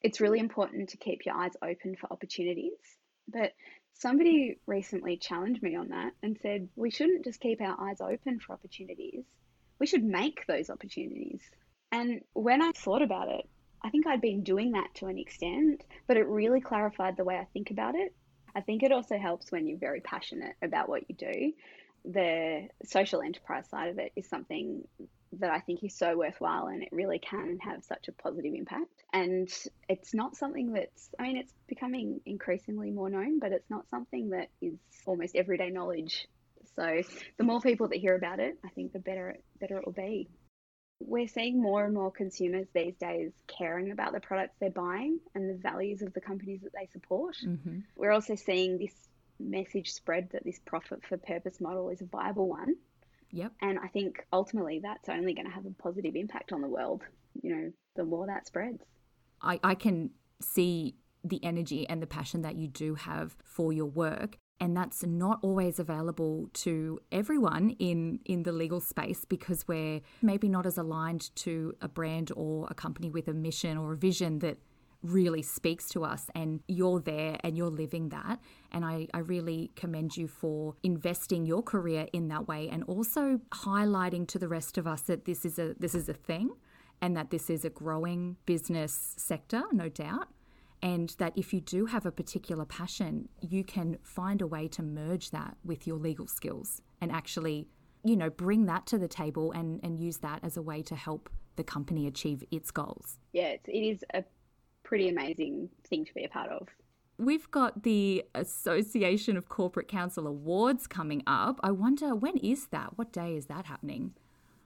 it's 0.04 0.22
really 0.22 0.40
important 0.40 0.90
to 0.90 0.98
keep 0.98 1.26
your 1.26 1.36
eyes 1.36 1.54
open 1.62 1.96
for 1.96 2.12
opportunities. 2.12 2.80
But 3.28 3.54
somebody 3.94 4.58
recently 4.66 5.18
challenged 5.18 5.62
me 5.62 5.76
on 5.76 5.90
that 5.90 6.12
and 6.24 6.38
said 6.42 6.70
we 6.76 6.90
shouldn't 6.90 7.24
just 7.24 7.40
keep 7.40 7.62
our 7.62 7.80
eyes 7.80 8.02
open 8.02 8.40
for 8.40 8.54
opportunities, 8.54 9.26
we 9.80 9.88
should 9.88 10.04
make 10.04 10.46
those 10.48 10.70
opportunities. 10.70 11.42
And 11.92 12.22
when 12.34 12.62
I 12.62 12.72
thought 12.72 13.02
about 13.02 13.30
it, 13.30 13.48
I 13.84 13.90
think 13.90 14.06
I'd 14.08 14.22
been 14.22 14.44
doing 14.44 14.72
that 14.72 14.94
to 14.96 15.08
an 15.08 15.18
extent, 15.18 15.84
but 16.08 16.18
it 16.18 16.28
really 16.28 16.62
clarified 16.62 17.18
the 17.18 17.24
way 17.24 17.38
I 17.38 17.48
think 17.54 17.72
about 17.72 17.96
it. 17.96 18.14
I 18.56 18.62
think 18.62 18.84
it 18.84 18.92
also 18.92 19.18
helps 19.18 19.52
when 19.52 19.68
you're 19.68 19.80
very 19.80 20.02
passionate 20.02 20.56
about 20.62 20.90
what 20.90 21.10
you 21.10 21.16
do. 21.16 21.54
The 22.06 22.68
social 22.86 23.22
enterprise 23.22 23.68
side 23.70 23.90
of 23.90 23.98
it 23.98 24.12
is 24.16 24.28
something 24.28 24.84
that 25.40 25.50
I 25.50 25.60
think 25.60 25.84
is 25.84 25.96
so 25.96 26.18
worthwhile 26.18 26.68
and 26.68 26.84
it 26.84 26.90
really 26.92 27.20
can 27.20 27.58
have 27.60 27.84
such 27.84 28.08
a 28.08 28.12
positive 28.12 28.54
impact. 28.54 28.92
And 29.14 29.50
it's 29.88 30.14
not 30.14 30.36
something 30.36 30.74
that's, 30.74 31.10
I 31.18 31.24
mean, 31.24 31.38
it's 31.38 31.54
becoming 31.68 32.22
increasingly 32.26 32.92
more 32.92 33.10
known, 33.10 33.40
but 33.40 33.52
it's 33.52 33.70
not 33.70 33.90
something 33.90 34.32
that 34.32 34.50
is 34.62 34.78
almost 35.06 35.36
everyday 35.36 35.70
knowledge. 35.70 36.28
So 36.76 37.02
the 37.38 37.44
more 37.44 37.62
people 37.62 37.88
that 37.90 37.98
hear 37.98 38.16
about 38.16 38.40
it, 38.40 38.58
I 38.66 38.70
think 38.70 38.94
the 38.94 39.00
better, 39.00 39.38
better 39.60 39.78
it 39.78 39.86
will 39.86 39.94
be. 39.94 40.30
We're 41.00 41.28
seeing 41.28 41.62
more 41.62 41.84
and 41.84 41.94
more 41.94 42.12
consumers 42.12 42.68
these 42.74 42.96
days 42.96 43.32
caring 43.48 43.92
about 43.92 44.14
the 44.14 44.20
products 44.20 44.56
they're 44.60 44.70
buying 44.70 45.20
and 45.34 45.50
the 45.50 45.58
values 45.58 46.02
of 46.02 46.14
the 46.14 46.22
companies 46.22 46.62
that 46.62 46.74
they 46.74 46.88
support. 46.92 47.36
Mm-hmm. 47.44 47.80
We're 47.96 48.12
also 48.12 48.36
seeing 48.36 48.78
this 48.78 48.94
message 49.40 49.92
spread 49.92 50.30
that 50.32 50.44
this 50.44 50.60
profit 50.66 51.04
for 51.04 51.18
purpose 51.18 51.60
model 51.60 51.90
is 51.90 52.02
a 52.02 52.06
viable 52.06 52.48
one. 52.48 52.76
Yep. 53.32 53.54
And 53.62 53.80
I 53.80 53.88
think 53.88 54.26
ultimately 54.34 54.80
that's 54.82 55.10
only 55.10 55.34
going 55.34 55.48
to 55.48 55.54
have 55.54 55.66
a 55.66 55.72
positive 55.82 56.16
impact 56.16 56.52
on 56.52 56.62
the 56.62 56.68
world, 56.68 57.04
you 57.42 57.56
know, 57.56 57.72
the 57.96 58.04
more 58.04 58.28
that 58.28 58.48
spreads. 58.48 58.84
I, 59.42 59.60
I 59.64 59.76
can 59.76 60.12
see 60.42 60.96
the 61.24 61.44
energy 61.44 61.88
and 61.88 62.02
the 62.02 62.08
passion 62.08 62.42
that 62.42 62.56
you 62.56 62.68
do 62.68 62.96
have 62.96 63.36
for 63.44 63.72
your 63.72 63.86
work 63.86 64.38
and 64.62 64.78
that's 64.78 65.04
not 65.04 65.40
always 65.42 65.80
available 65.80 66.48
to 66.54 67.00
everyone 67.12 67.72
in 67.80 68.20
in 68.26 68.44
the 68.44 68.52
legal 68.52 68.80
space 68.80 69.26
because 69.26 69.68
we're 69.68 70.02
maybe 70.22 70.48
not 70.48 70.66
as 70.66 70.78
aligned 70.78 71.36
to 71.36 71.74
a 71.82 71.88
brand 71.88 72.32
or 72.36 72.68
a 72.70 72.76
company 72.76 73.10
with 73.10 73.28
a 73.28 73.34
mission 73.34 73.78
or 73.78 73.94
a 73.94 73.98
vision 73.98 74.40
that 74.40 74.58
really 75.04 75.42
speaks 75.42 75.90
to 75.90 76.04
us 76.04 76.30
and 76.36 76.62
you're 76.68 77.00
there 77.00 77.38
and 77.44 77.58
you're 77.58 77.70
living 77.70 78.10
that 78.10 78.40
and 78.72 78.86
I, 78.86 79.08
I 79.14 79.20
really 79.20 79.72
commend 79.76 80.16
you 80.16 80.28
for 80.28 80.76
investing 80.84 81.46
your 81.46 81.64
career 81.64 82.08
in 82.14 82.28
that 82.28 82.48
way 82.48 82.70
and 82.70 82.84
also 82.84 83.40
highlighting 83.52 84.28
to 84.28 84.40
the 84.40 84.48
rest 84.48 84.78
of 84.78 84.86
us 84.86 85.02
that 85.04 85.26
this 85.26 85.44
is 85.44 85.58
a 85.58 85.74
this 85.80 85.96
is 85.96 86.08
a 86.08 86.14
thing 86.14 86.52
and 87.02 87.18
that 87.18 87.32
this 87.32 87.50
is 87.50 87.66
a 87.66 87.70
growing 87.70 88.38
business 88.46 89.16
sector 89.18 89.64
no 89.72 89.90
doubt 89.90 90.28
and 90.82 91.16
that 91.20 91.34
if 91.36 91.54
you 91.54 91.62
do 91.62 91.86
have 91.86 92.06
a 92.06 92.12
particular 92.12 92.66
passion, 92.66 93.30
you 93.40 93.64
can 93.64 93.98
find 94.04 94.42
a 94.42 94.48
way 94.48 94.68
to 94.70 94.82
merge 94.82 95.30
that 95.30 95.56
with 95.64 95.86
your 95.86 95.98
legal 95.98 96.28
skills 96.28 96.82
and 97.00 97.12
actually, 97.12 97.68
you 98.04 98.16
know, 98.16 98.30
bring 98.30 98.66
that 98.66 98.88
to 98.88 98.98
the 98.98 99.08
table 99.08 99.52
and, 99.52 99.80
and 99.84 100.00
use 100.00 100.18
that 100.18 100.40
as 100.44 100.58
a 100.58 100.62
way 100.62 100.82
to 100.84 100.96
help 100.96 101.30
the 101.56 101.64
company 101.64 102.08
achieve 102.08 102.44
its 102.50 102.72
goals. 102.72 103.20
Yeah, 103.32 103.50
it's, 103.50 103.68
it 103.68 103.72
is 103.72 104.04
a 104.14 104.24
pretty 104.84 105.10
amazing 105.10 105.70
thing 105.88 106.06
to 106.06 106.14
be 106.14 106.24
a 106.24 106.30
part 106.30 106.50
of. 106.52 106.68
We've 107.18 107.50
got 107.52 107.84
the 107.84 108.24
Association 108.34 109.38
of 109.38 109.48
Corporate 109.48 109.88
Counsel 109.88 110.26
Awards 110.26 110.88
coming 110.88 111.22
up. 111.28 111.60
I 111.64 111.72
wonder 111.72 112.16
when 112.16 112.38
is 112.38 112.68
that? 112.68 112.98
What 112.98 113.14
day 113.14 113.36
is 113.36 113.46
that 113.46 113.66
happening? 113.66 114.14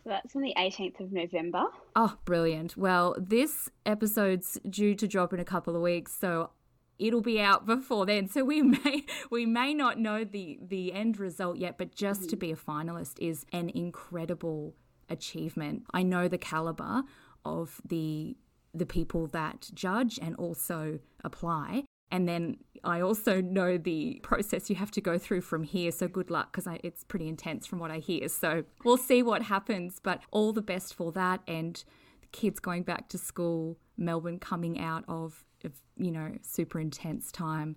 So 0.03 0.11
that's 0.11 0.35
on 0.35 0.41
the 0.43 0.53
18th 0.57 0.99
of 0.99 1.11
November. 1.11 1.65
Oh, 1.95 2.15
brilliant. 2.25 2.77
Well, 2.77 3.15
this 3.19 3.69
episode's 3.85 4.59
due 4.69 4.95
to 4.95 5.07
drop 5.07 5.33
in 5.33 5.39
a 5.39 5.45
couple 5.45 5.75
of 5.75 5.81
weeks, 5.81 6.15
so 6.17 6.51
it'll 6.99 7.21
be 7.21 7.41
out 7.41 7.65
before 7.65 8.05
then. 8.05 8.27
So 8.27 8.43
we 8.43 8.61
may 8.61 9.05
we 9.31 9.45
may 9.45 9.73
not 9.73 9.99
know 9.99 10.23
the 10.23 10.59
the 10.61 10.93
end 10.93 11.19
result 11.19 11.57
yet, 11.57 11.77
but 11.77 11.95
just 11.95 12.21
mm-hmm. 12.21 12.29
to 12.29 12.35
be 12.35 12.51
a 12.51 12.55
finalist 12.55 13.15
is 13.19 13.45
an 13.51 13.69
incredible 13.69 14.75
achievement. 15.09 15.83
I 15.93 16.03
know 16.03 16.27
the 16.27 16.37
caliber 16.37 17.03
of 17.43 17.81
the 17.85 18.37
the 18.77 18.85
people 18.85 19.27
that 19.27 19.69
judge 19.73 20.19
and 20.21 20.35
also 20.35 20.99
apply. 21.23 21.85
And 22.11 22.27
then 22.27 22.57
I 22.83 23.01
also 23.01 23.41
know 23.41 23.77
the 23.77 24.19
process 24.23 24.69
you 24.69 24.75
have 24.75 24.91
to 24.91 25.01
go 25.01 25.17
through 25.17 25.41
from 25.41 25.63
here. 25.63 25.91
So 25.91 26.07
good 26.07 26.29
luck 26.29 26.51
because 26.51 26.67
it's 26.83 27.03
pretty 27.03 27.27
intense 27.27 27.65
from 27.65 27.79
what 27.79 27.91
I 27.91 27.97
hear. 27.97 28.29
So 28.29 28.63
we'll 28.83 28.97
see 28.97 29.23
what 29.23 29.41
happens. 29.41 29.99
But 30.01 30.21
all 30.31 30.53
the 30.53 30.61
best 30.61 30.93
for 30.93 31.11
that 31.13 31.41
and 31.47 31.83
the 32.21 32.27
kids 32.27 32.59
going 32.59 32.83
back 32.83 33.09
to 33.09 33.17
school, 33.17 33.77
Melbourne 33.97 34.39
coming 34.39 34.79
out 34.79 35.03
of, 35.07 35.43
of 35.63 35.73
you 35.97 36.11
know, 36.11 36.37
super 36.41 36.79
intense 36.79 37.31
time 37.31 37.75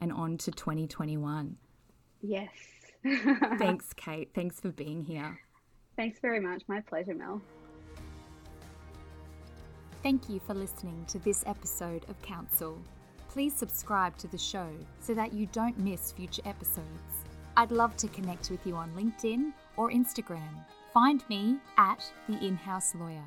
and 0.00 0.12
on 0.12 0.36
to 0.38 0.50
2021. 0.50 1.56
Yes. 2.20 2.50
Thanks, 3.58 3.92
Kate. 3.94 4.30
Thanks 4.34 4.60
for 4.60 4.70
being 4.70 5.02
here. 5.02 5.40
Thanks 5.96 6.18
very 6.20 6.40
much. 6.40 6.62
My 6.68 6.80
pleasure, 6.80 7.14
Mel. 7.14 7.40
Thank 10.02 10.28
you 10.28 10.40
for 10.40 10.54
listening 10.54 11.04
to 11.06 11.20
this 11.20 11.44
episode 11.46 12.04
of 12.08 12.20
Counsel. 12.22 12.76
Please 13.28 13.54
subscribe 13.54 14.16
to 14.16 14.26
the 14.26 14.36
show 14.36 14.66
so 14.98 15.14
that 15.14 15.32
you 15.32 15.46
don't 15.52 15.78
miss 15.78 16.10
future 16.10 16.42
episodes. 16.44 16.82
I'd 17.56 17.70
love 17.70 17.96
to 17.98 18.08
connect 18.08 18.50
with 18.50 18.66
you 18.66 18.74
on 18.74 18.90
LinkedIn 18.96 19.52
or 19.76 19.92
Instagram. 19.92 20.66
Find 20.92 21.22
me 21.28 21.58
at 21.78 22.04
The 22.28 22.44
In 22.44 22.56
House 22.56 22.96
Lawyer. 22.96 23.22